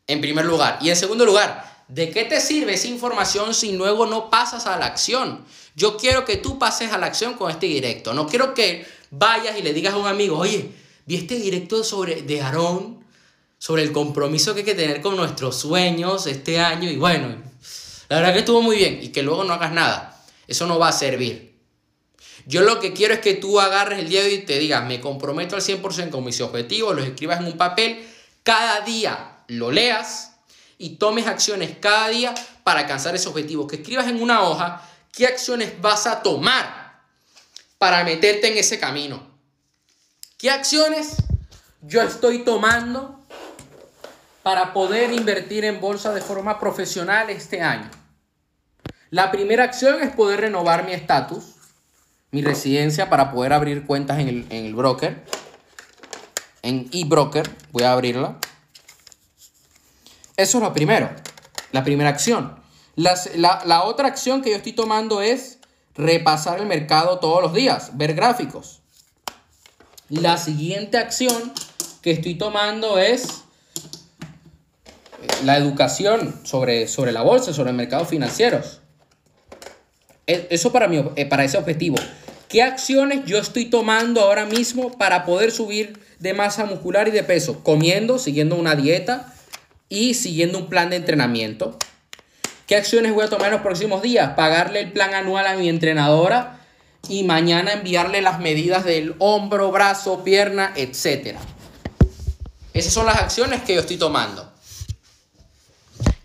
en 0.08 0.20
primer 0.20 0.44
lugar. 0.44 0.78
Y 0.82 0.90
en 0.90 0.98
segundo 0.98 1.24
lugar, 1.26 1.86
¿de 1.88 2.10
qué 2.10 2.26
te 2.26 2.42
sirve 2.42 2.74
esa 2.74 2.90
información 2.90 3.54
si 3.54 3.72
luego 3.72 4.08
no 4.08 4.30
pasas 4.30 4.68
a 4.68 4.78
la 4.78 4.88
acción? 4.88 5.46
Yo 5.74 5.96
quiero 5.96 6.26
que 6.26 6.36
tú 6.36 6.60
pases 6.60 6.92
a 6.92 6.98
la 6.98 7.06
acción 7.06 7.36
con 7.36 7.50
este 7.50 7.68
directo, 7.68 8.14
no 8.14 8.28
quiero 8.28 8.54
que 8.54 8.86
vayas 9.10 9.58
y 9.58 9.62
le 9.62 9.72
digas 9.72 9.94
a 9.94 9.98
un 9.98 10.08
amigo, 10.08 10.38
oye, 10.38 10.70
vi 11.06 11.16
este 11.16 11.36
directo 11.36 11.82
sobre, 11.82 12.24
de 12.24 12.42
Aarón, 12.42 13.06
sobre 13.62 13.84
el 13.84 13.92
compromiso 13.92 14.56
que 14.56 14.62
hay 14.62 14.66
que 14.66 14.74
tener 14.74 15.02
con 15.02 15.16
nuestros 15.16 15.56
sueños 15.56 16.26
este 16.26 16.60
año 16.60 16.90
y 16.90 16.98
bueno, 16.98 17.36
la 18.10 18.16
verdad 18.16 18.34
que 18.34 18.40
estuvo 18.40 18.64
muy 18.64 18.78
bien 18.78 18.98
y 19.04 19.10
que 19.10 19.22
luego 19.22 19.44
no 19.44 19.54
hagas 19.54 19.72
nada. 19.72 20.20
Eso 20.48 20.66
no 20.66 20.80
va 20.80 20.88
a 20.88 20.92
servir. 20.92 21.54
Yo 22.48 22.62
lo 22.62 22.80
que 22.80 22.92
quiero 22.92 23.14
es 23.14 23.20
que 23.20 23.36
tú 23.36 23.60
agarres 23.60 24.00
el 24.00 24.10
día 24.10 24.22
de 24.22 24.30
hoy 24.30 24.34
y 24.34 24.46
te 24.46 24.58
digas, 24.58 24.84
me 24.84 25.00
comprometo 25.00 25.56
al 25.56 25.62
100% 25.62 26.10
con 26.10 26.26
mis 26.26 26.42
objetivos, 26.42 26.96
los 26.96 27.06
escribas 27.06 27.40
en 27.40 27.46
un 27.46 27.58
papel, 27.58 28.04
cada 28.42 28.82
día 28.82 29.44
lo 29.46 29.70
leas 29.72 30.38
y 30.80 30.96
tomes 30.96 31.28
acciones 31.28 31.78
cada 31.80 32.10
día 32.10 32.34
para 32.64 32.80
alcanzar 32.80 33.14
ese 33.14 33.30
objetivo. 33.30 33.68
Que 33.68 33.76
escribas 33.76 34.08
en 34.08 34.24
una 34.24 34.42
hoja 34.42 34.82
qué 35.12 35.28
acciones 35.28 35.80
vas 35.80 36.08
a 36.08 36.24
tomar 36.24 37.04
para 37.78 38.04
meterte 38.04 38.48
en 38.48 38.58
ese 38.58 38.80
camino. 38.80 39.22
¿Qué 40.40 40.50
acciones 40.50 41.18
yo 41.84 42.02
estoy 42.02 42.40
tomando 42.40 43.21
para 44.44 44.74
poder 44.74 45.14
invertir 45.14 45.66
en 45.66 45.80
bolsa 45.80 46.14
de 46.14 46.22
forma 46.22 46.60
profesional 46.60 47.30
este 47.30 47.62
año? 47.62 47.90
La 49.10 49.32
primera 49.32 49.64
acción 49.64 50.02
es 50.02 50.12
poder 50.14 50.42
renovar 50.42 50.86
mi 50.86 50.94
estatus 50.94 51.56
mi 52.32 52.42
residencia 52.42 53.10
para 53.10 53.32
poder 53.32 53.54
abrir 53.54 53.86
cuentas 53.86 54.20
en 54.20 54.30
el, 54.30 54.46
en 54.50 54.66
el 54.66 54.74
broker. 54.74 55.24
En 56.62 56.90
eBroker 56.92 57.50
voy 57.72 57.84
a 57.84 57.92
abrirla. 57.92 58.38
Eso 60.38 60.58
es 60.58 60.64
lo 60.64 60.74
primero, 60.74 61.10
la 61.72 61.84
primera 61.84 62.10
acción. 62.10 62.56
la, 62.96 63.16
la 63.36 63.84
otra 63.84 64.08
acción 64.08 64.42
que 64.42 64.52
yo 64.52 64.56
estoy 64.56 64.74
tomando 64.74 65.22
es 65.22 65.60
repasar 65.94 66.60
el 66.60 66.66
mercado 66.66 67.20
todos 67.20 67.42
los 67.42 67.54
días, 67.54 67.98
ver 67.98 68.14
gráficos. 68.14 68.80
La 70.10 70.38
siguiente 70.38 70.98
acción 70.98 71.54
que 72.02 72.12
estoy 72.12 72.36
tomando 72.36 72.98
es 72.98 73.44
la 75.44 75.58
educación 75.58 76.40
sobre, 76.44 76.88
sobre 76.88 77.12
la 77.12 77.22
bolsa, 77.22 77.54
sobre 77.54 77.74
mercados 77.74 78.08
financieros. 78.08 78.82
E, 80.28 80.48
eso 80.50 80.72
para, 80.72 80.88
mí, 80.88 81.04
eh, 81.16 81.26
para 81.26 81.44
ese 81.44 81.58
objetivo. 81.58 81.98
¿Qué 82.48 82.62
acciones 82.62 83.26
yo 83.26 83.38
estoy 83.38 83.66
tomando 83.66 84.22
ahora 84.22 84.46
mismo 84.46 84.98
para 84.98 85.26
poder 85.26 85.52
subir 85.52 86.00
de 86.20 86.34
masa 86.34 86.66
muscular 86.66 87.08
y 87.08 87.12
de 87.12 87.24
peso? 87.24 87.64
Comiendo, 87.64 88.20
siguiendo 88.20 88.56
una 88.56 88.76
dieta 88.76 89.34
y 89.88 90.14
siguiendo 90.16 90.58
un 90.58 90.68
plan 90.68 90.90
de 90.90 90.98
entrenamiento. 90.98 91.78
¿Qué 92.68 92.76
acciones 92.76 93.14
voy 93.14 93.26
a 93.26 93.30
tomar 93.30 93.48
en 93.48 93.54
los 93.54 93.62
próximos 93.62 94.02
días? 94.02 94.34
Pagarle 94.36 94.82
el 94.82 94.92
plan 94.92 95.14
anual 95.14 95.48
a 95.48 95.56
mi 95.56 95.70
entrenadora 95.70 96.60
y 97.10 97.24
mañana 97.24 97.74
enviarle 97.74 98.22
las 98.22 98.40
medidas 98.40 98.86
del 98.86 99.16
hombro, 99.20 99.72
brazo, 99.72 100.24
pierna, 100.24 100.74
etc. 100.76 101.38
Esas 102.74 102.94
son 102.94 103.06
las 103.06 103.18
acciones 103.18 103.62
que 103.62 103.76
yo 103.76 103.82
estoy 103.82 103.98
tomando. 103.98 104.51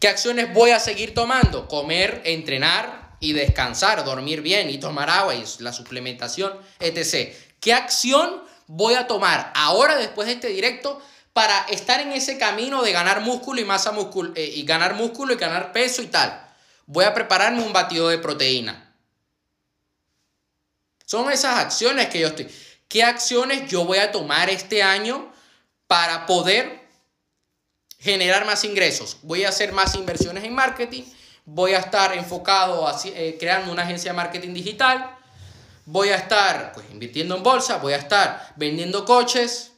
¿Qué 0.00 0.09
acciones 0.09 0.52
voy 0.52 0.70
a 0.70 0.80
seguir 0.80 1.14
tomando? 1.14 1.68
Comer, 1.68 2.20
entrenar 2.24 3.16
y 3.18 3.32
descansar, 3.32 4.04
dormir 4.04 4.42
bien 4.42 4.68
y 4.68 4.78
tomar 4.78 5.09
agua 5.09 5.35
y 5.35 5.44
la 5.61 5.72
suplementación, 5.72 6.52
etc. 6.80 7.35
¿Qué 7.61 7.72
acción 7.72 8.42
voy 8.66 8.94
a 8.94 9.06
tomar 9.06 9.52
ahora 9.54 9.96
después 9.96 10.26
de 10.28 10.35
este 10.35 10.48
directo 10.48 11.00
para 11.32 11.61
estar 11.70 12.00
en 12.00 12.12
ese 12.12 12.37
camino 12.37 12.82
de 12.82 12.92
ganar 12.92 13.20
músculo 13.20 13.61
y 13.61 13.64
masa 13.64 13.92
músculo 13.92 14.32
eh, 14.35 14.52
y 14.54 14.64
ganar 14.64 14.94
músculo 14.94 15.32
y 15.32 15.37
ganar 15.37 15.72
peso 15.72 16.02
y 16.02 16.09
tal? 16.09 16.46
Voy 16.85 17.04
a 17.04 17.14
prepararme 17.14 17.62
un 17.62 17.72
batido 17.72 18.09
de 18.09 18.18
proteína. 18.18 18.94
Son 21.06 21.30
esas 21.32 21.59
acciones 21.59 22.09
que 22.09 22.20
yo 22.20 22.28
estoy. 22.28 22.48
¿Qué 22.88 23.02
acciones 23.02 23.68
yo 23.70 23.85
voy 23.85 23.98
a 23.98 24.12
tomar 24.12 24.50
este 24.50 24.82
año 24.82 25.32
para 25.87 26.26
poder 26.26 26.86
generar 27.98 28.44
más 28.46 28.64
ingresos. 28.64 29.18
Voy 29.22 29.44
a 29.44 29.48
hacer 29.48 29.72
más 29.72 29.94
inversiones 29.94 30.44
en 30.44 30.54
marketing, 30.54 31.02
voy 31.44 31.72
a 31.72 31.78
estar 31.78 32.16
enfocado 32.16 32.87
así, 32.87 33.12
eh, 33.14 33.37
creando 33.38 33.72
una 33.72 33.82
agencia 33.82 34.12
de 34.12 34.16
marketing 34.16 34.52
digital, 34.52 35.16
voy 35.85 36.09
a 36.09 36.16
estar 36.16 36.72
pues, 36.72 36.87
invirtiendo 36.90 37.37
en 37.37 37.42
bolsa, 37.42 37.78
voy 37.78 37.94
a 37.94 37.96
estar 37.96 38.52
vendiendo 38.56 39.04
coches, 39.04 39.72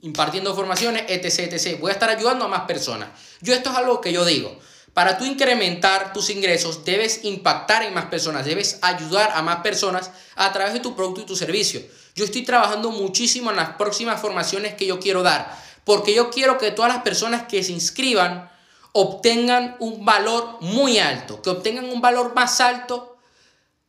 impartiendo 0.00 0.54
formaciones, 0.54 1.04
etc, 1.08 1.52
etc. 1.52 1.80
Voy 1.80 1.90
a 1.90 1.94
estar 1.94 2.08
ayudando 2.08 2.44
a 2.44 2.48
más 2.48 2.62
personas. 2.62 3.08
Yo 3.40 3.54
esto 3.54 3.70
es 3.70 3.76
algo 3.76 4.00
que 4.00 4.12
yo 4.12 4.24
digo. 4.24 4.58
Para 4.94 5.18
tú 5.18 5.26
incrementar 5.26 6.14
tus 6.14 6.30
ingresos, 6.30 6.84
debes 6.84 7.24
impactar 7.24 7.82
en 7.82 7.92
más 7.92 8.06
personas, 8.06 8.46
debes 8.46 8.78
ayudar 8.80 9.32
a 9.34 9.42
más 9.42 9.58
personas 9.58 10.10
a 10.36 10.50
través 10.54 10.72
de 10.72 10.80
tu 10.80 10.96
producto 10.96 11.20
y 11.20 11.26
tu 11.26 11.36
servicio. 11.36 11.82
Yo 12.14 12.24
estoy 12.24 12.44
trabajando 12.44 12.90
muchísimo 12.90 13.50
en 13.50 13.56
las 13.56 13.70
próximas 13.76 14.18
formaciones 14.18 14.74
que 14.74 14.86
yo 14.86 14.98
quiero 14.98 15.22
dar 15.22 15.65
porque 15.86 16.12
yo 16.12 16.30
quiero 16.30 16.58
que 16.58 16.72
todas 16.72 16.92
las 16.92 17.04
personas 17.04 17.46
que 17.46 17.62
se 17.62 17.70
inscriban 17.70 18.50
obtengan 18.90 19.76
un 19.78 20.04
valor 20.04 20.58
muy 20.60 20.98
alto, 20.98 21.40
que 21.40 21.50
obtengan 21.50 21.84
un 21.84 22.00
valor 22.00 22.34
más 22.34 22.60
alto 22.60 23.18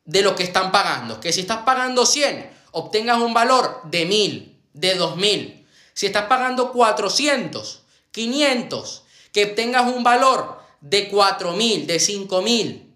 de 0.05 0.21
lo 0.21 0.35
que 0.35 0.43
están 0.43 0.71
pagando. 0.71 1.19
Que 1.19 1.33
si 1.33 1.41
estás 1.41 1.63
pagando 1.63 2.05
100, 2.05 2.51
obtengas 2.69 3.17
un 3.17 3.33
valor 3.33 3.81
de 3.85 4.05
1000, 4.05 4.61
de 4.73 4.93
2000. 4.93 5.67
Si 5.95 6.05
estás 6.05 6.25
pagando 6.25 6.71
400, 6.71 7.81
500, 8.11 9.03
que 9.33 9.45
obtengas 9.45 9.91
un 9.91 10.03
valor 10.03 10.61
de 10.81 11.09
4000, 11.09 11.87
de 11.87 11.99
5000. 11.99 12.93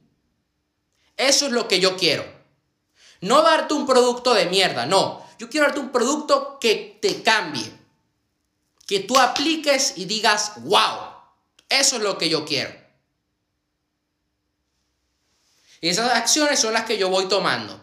Eso 1.18 1.48
es 1.48 1.52
lo 1.52 1.68
que 1.68 1.80
yo 1.80 1.98
quiero. 1.98 2.24
No 3.20 3.42
darte 3.42 3.74
un 3.74 3.88
producto 3.88 4.36
de 4.36 4.46
mierda, 4.46 4.86
no. 4.86 5.26
Yo 5.40 5.50
quiero 5.50 5.66
darte 5.66 5.80
un 5.80 5.90
producto 5.90 6.60
que 6.62 7.00
te 7.02 7.24
cambie, 7.24 7.81
que 8.92 9.00
tú 9.00 9.18
apliques 9.18 9.94
y 9.96 10.04
digas, 10.04 10.52
wow, 10.64 11.14
eso 11.70 11.96
es 11.96 12.02
lo 12.02 12.18
que 12.18 12.28
yo 12.28 12.44
quiero. 12.44 12.76
Y 15.80 15.88
esas 15.88 16.12
acciones 16.12 16.60
son 16.60 16.74
las 16.74 16.84
que 16.84 16.98
yo 16.98 17.08
voy 17.08 17.30
tomando. 17.30 17.80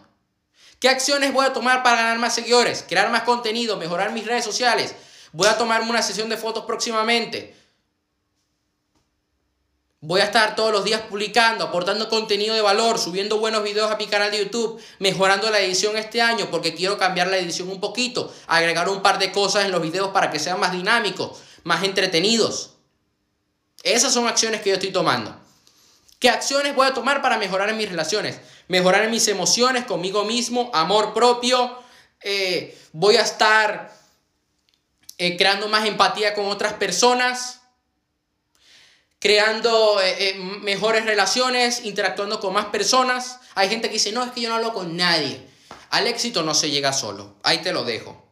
¿Qué 0.79 0.87
acciones 0.87 1.33
voy 1.33 1.47
a 1.47 1.53
tomar 1.53 1.81
para 1.81 1.95
ganar 1.95 2.19
más 2.19 2.35
seguidores? 2.35 2.85
Crear 2.87 3.09
más 3.09 3.23
contenido, 3.23 3.75
mejorar 3.75 4.11
mis 4.11 4.27
redes 4.27 4.45
sociales. 4.45 4.93
Voy 5.31 5.47
a 5.47 5.57
tomarme 5.57 5.89
una 5.89 6.03
sesión 6.03 6.29
de 6.29 6.37
fotos 6.37 6.65
próximamente. 6.65 7.58
Voy 10.01 10.21
a 10.21 10.23
estar 10.23 10.55
todos 10.55 10.71
los 10.71 10.85
días 10.85 11.01
publicando, 11.01 11.65
aportando 11.65 12.07
contenido 12.07 12.55
de 12.55 12.61
valor, 12.61 12.97
subiendo 12.97 13.37
buenos 13.37 13.63
videos 13.63 13.91
a 13.91 13.97
mi 13.97 14.07
canal 14.07 14.31
de 14.31 14.39
YouTube, 14.39 14.81
mejorando 14.99 15.49
la 15.49 15.59
edición 15.59 15.97
este 15.97 16.21
año 16.21 16.49
porque 16.49 16.73
quiero 16.73 16.97
cambiar 16.97 17.27
la 17.27 17.37
edición 17.37 17.67
un 17.67 17.81
poquito, 17.81 18.33
agregar 18.47 18.87
un 18.87 19.01
par 19.01 19.19
de 19.19 19.33
cosas 19.33 19.65
en 19.65 19.71
los 19.71 19.81
videos 19.81 20.11
para 20.11 20.31
que 20.31 20.39
sean 20.39 20.57
más 20.57 20.71
dinámicos, 20.71 21.39
más 21.63 21.83
entretenidos. 21.83 22.75
Esas 23.83 24.13
son 24.13 24.25
acciones 24.25 24.61
que 24.61 24.69
yo 24.69 24.75
estoy 24.75 24.93
tomando. 24.93 25.35
¿Qué 26.19 26.29
acciones 26.29 26.75
voy 26.75 26.87
a 26.87 26.93
tomar 26.93 27.21
para 27.21 27.37
mejorar 27.37 27.67
en 27.67 27.75
mis 27.75 27.89
relaciones? 27.89 28.39
Mejorar 28.69 29.03
en 29.03 29.11
mis 29.11 29.27
emociones 29.27 29.83
conmigo 29.83 30.23
mismo, 30.23 30.71
amor 30.73 31.13
propio. 31.13 31.77
Eh, 32.21 32.77
voy 32.93 33.17
a 33.17 33.21
estar 33.21 33.93
eh, 35.17 35.35
creando 35.35 35.67
más 35.67 35.85
empatía 35.85 36.33
con 36.35 36.45
otras 36.45 36.71
personas 36.73 37.58
creando 39.19 40.01
eh, 40.01 40.29
eh, 40.29 40.33
mejores 40.61 41.05
relaciones, 41.05 41.83
interactuando 41.83 42.39
con 42.39 42.53
más 42.53 42.65
personas. 42.65 43.39
Hay 43.55 43.69
gente 43.69 43.89
que 43.89 43.95
dice, 43.95 44.11
no, 44.11 44.23
es 44.23 44.31
que 44.31 44.41
yo 44.41 44.49
no 44.49 44.55
hablo 44.55 44.73
con 44.73 44.95
nadie. 44.95 45.45
Al 45.89 46.07
éxito 46.07 46.43
no 46.43 46.53
se 46.53 46.71
llega 46.71 46.93
solo. 46.93 47.35
Ahí 47.43 47.59
te 47.59 47.73
lo 47.73 47.83
dejo. 47.83 48.25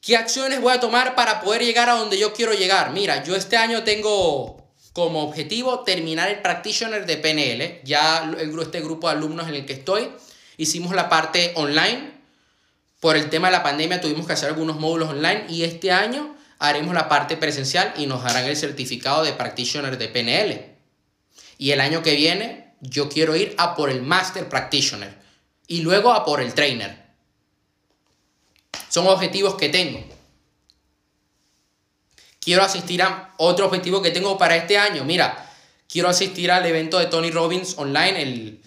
¿Qué 0.00 0.16
acciones 0.16 0.60
voy 0.60 0.72
a 0.72 0.80
tomar 0.80 1.14
para 1.14 1.40
poder 1.40 1.62
llegar 1.62 1.88
a 1.88 1.94
donde 1.94 2.18
yo 2.18 2.32
quiero 2.32 2.54
llegar? 2.54 2.90
Mira, 2.90 3.22
yo 3.22 3.36
este 3.36 3.56
año 3.56 3.84
tengo 3.84 4.60
como 4.92 5.22
objetivo 5.22 5.80
terminar 5.80 6.30
el 6.30 6.40
practitioner 6.40 7.06
de 7.06 7.16
PNL. 7.18 7.80
Ya 7.84 8.32
este 8.60 8.80
grupo 8.80 9.08
de 9.08 9.16
alumnos 9.16 9.48
en 9.48 9.54
el 9.54 9.66
que 9.66 9.74
estoy 9.74 10.10
hicimos 10.56 10.94
la 10.94 11.08
parte 11.08 11.52
online. 11.54 12.18
Por 12.98 13.16
el 13.16 13.30
tema 13.30 13.48
de 13.48 13.52
la 13.52 13.62
pandemia 13.62 14.00
tuvimos 14.00 14.26
que 14.26 14.32
hacer 14.32 14.48
algunos 14.48 14.80
módulos 14.80 15.10
online 15.10 15.44
y 15.48 15.64
este 15.64 15.92
año 15.92 16.34
haremos 16.60 16.94
la 16.94 17.08
parte 17.08 17.36
presencial 17.36 17.94
y 17.96 18.06
nos 18.06 18.22
darán 18.22 18.44
el 18.44 18.56
certificado 18.56 19.24
de 19.24 19.32
practitioner 19.32 19.98
de 19.98 20.08
PNL. 20.08 20.76
Y 21.58 21.72
el 21.72 21.80
año 21.80 22.02
que 22.02 22.14
viene 22.14 22.74
yo 22.80 23.08
quiero 23.08 23.34
ir 23.34 23.54
a 23.58 23.74
por 23.74 23.90
el 23.90 24.02
master 24.02 24.48
practitioner 24.48 25.18
y 25.66 25.80
luego 25.80 26.12
a 26.12 26.24
por 26.24 26.40
el 26.40 26.54
trainer. 26.54 27.00
Son 28.88 29.06
objetivos 29.06 29.54
que 29.54 29.68
tengo. 29.68 30.04
Quiero 32.40 32.62
asistir 32.62 33.02
a 33.02 33.34
otro 33.38 33.66
objetivo 33.66 34.02
que 34.02 34.10
tengo 34.10 34.36
para 34.38 34.56
este 34.56 34.78
año. 34.78 35.04
Mira, 35.04 35.50
quiero 35.88 36.08
asistir 36.08 36.50
al 36.50 36.66
evento 36.66 36.98
de 36.98 37.06
Tony 37.06 37.30
Robbins 37.30 37.74
online 37.78 38.22
el, 38.22 38.62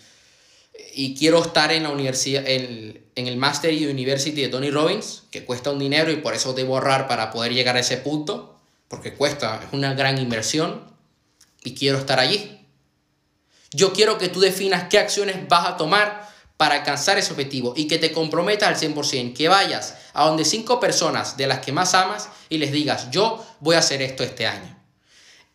y 0.93 1.15
quiero 1.15 1.43
estar 1.43 1.71
en 1.71 1.83
la 1.83 1.89
universidad, 1.89 2.47
en, 2.47 3.02
en 3.15 3.27
el 3.27 3.37
Master 3.37 3.73
University 3.73 4.41
de 4.41 4.49
Tony 4.49 4.71
Robbins, 4.71 5.23
que 5.31 5.45
cuesta 5.45 5.71
un 5.71 5.79
dinero 5.79 6.11
y 6.11 6.17
por 6.17 6.33
eso 6.33 6.53
debo 6.53 6.75
ahorrar 6.75 7.07
para 7.07 7.31
poder 7.31 7.53
llegar 7.53 7.75
a 7.75 7.79
ese 7.79 7.97
punto, 7.97 8.57
porque 8.87 9.13
cuesta, 9.13 9.61
es 9.63 9.73
una 9.73 9.93
gran 9.93 10.17
inversión 10.17 10.83
y 11.63 11.75
quiero 11.75 11.97
estar 11.97 12.19
allí. 12.19 12.67
Yo 13.71 13.93
quiero 13.93 14.17
que 14.17 14.29
tú 14.29 14.39
definas 14.39 14.87
qué 14.89 14.99
acciones 14.99 15.47
vas 15.47 15.67
a 15.67 15.77
tomar 15.77 16.29
para 16.57 16.75
alcanzar 16.75 17.17
ese 17.17 17.31
objetivo 17.31 17.73
y 17.75 17.87
que 17.87 17.97
te 17.97 18.11
comprometas 18.11 18.69
al 18.69 18.93
100%, 18.93 19.33
que 19.33 19.47
vayas 19.47 19.95
a 20.13 20.25
donde 20.25 20.45
cinco 20.45 20.79
personas 20.79 21.37
de 21.37 21.47
las 21.47 21.59
que 21.59 21.71
más 21.71 21.93
amas 21.93 22.29
y 22.49 22.57
les 22.57 22.71
digas, 22.71 23.09
yo 23.11 23.43
voy 23.59 23.75
a 23.75 23.79
hacer 23.79 24.01
esto 24.01 24.23
este 24.23 24.45
año. 24.45 24.79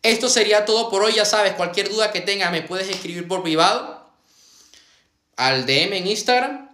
Esto 0.01 0.29
sería 0.29 0.65
todo 0.65 0.89
por 0.89 1.03
hoy, 1.03 1.13
ya 1.15 1.25
sabes, 1.25 1.53
cualquier 1.53 1.89
duda 1.89 2.11
que 2.11 2.21
tengas 2.21 2.51
me 2.51 2.61
puedes 2.61 2.89
escribir 2.89 3.27
por 3.27 3.43
privado 3.43 4.05
al 5.35 5.65
DM 5.65 5.93
en 5.93 6.07
Instagram 6.07 6.68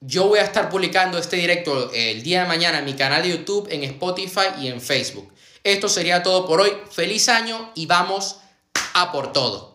yo 0.00 0.28
voy 0.28 0.38
a 0.38 0.44
estar 0.44 0.70
publicando 0.70 1.18
este 1.18 1.36
directo 1.36 1.90
el 1.92 2.22
día 2.22 2.42
de 2.42 2.48
mañana 2.48 2.78
en 2.78 2.86
mi 2.86 2.94
canal 2.94 3.22
de 3.22 3.30
YouTube, 3.30 3.68
en 3.70 3.84
Spotify 3.84 4.48
y 4.58 4.68
en 4.68 4.80
Facebook. 4.80 5.30
Esto 5.62 5.88
sería 5.88 6.22
todo 6.22 6.46
por 6.46 6.60
hoy. 6.62 6.72
Feliz 6.90 7.28
año 7.28 7.70
y 7.74 7.84
vamos 7.84 8.38
a 8.94 9.12
por 9.12 9.32
todo. 9.32 9.69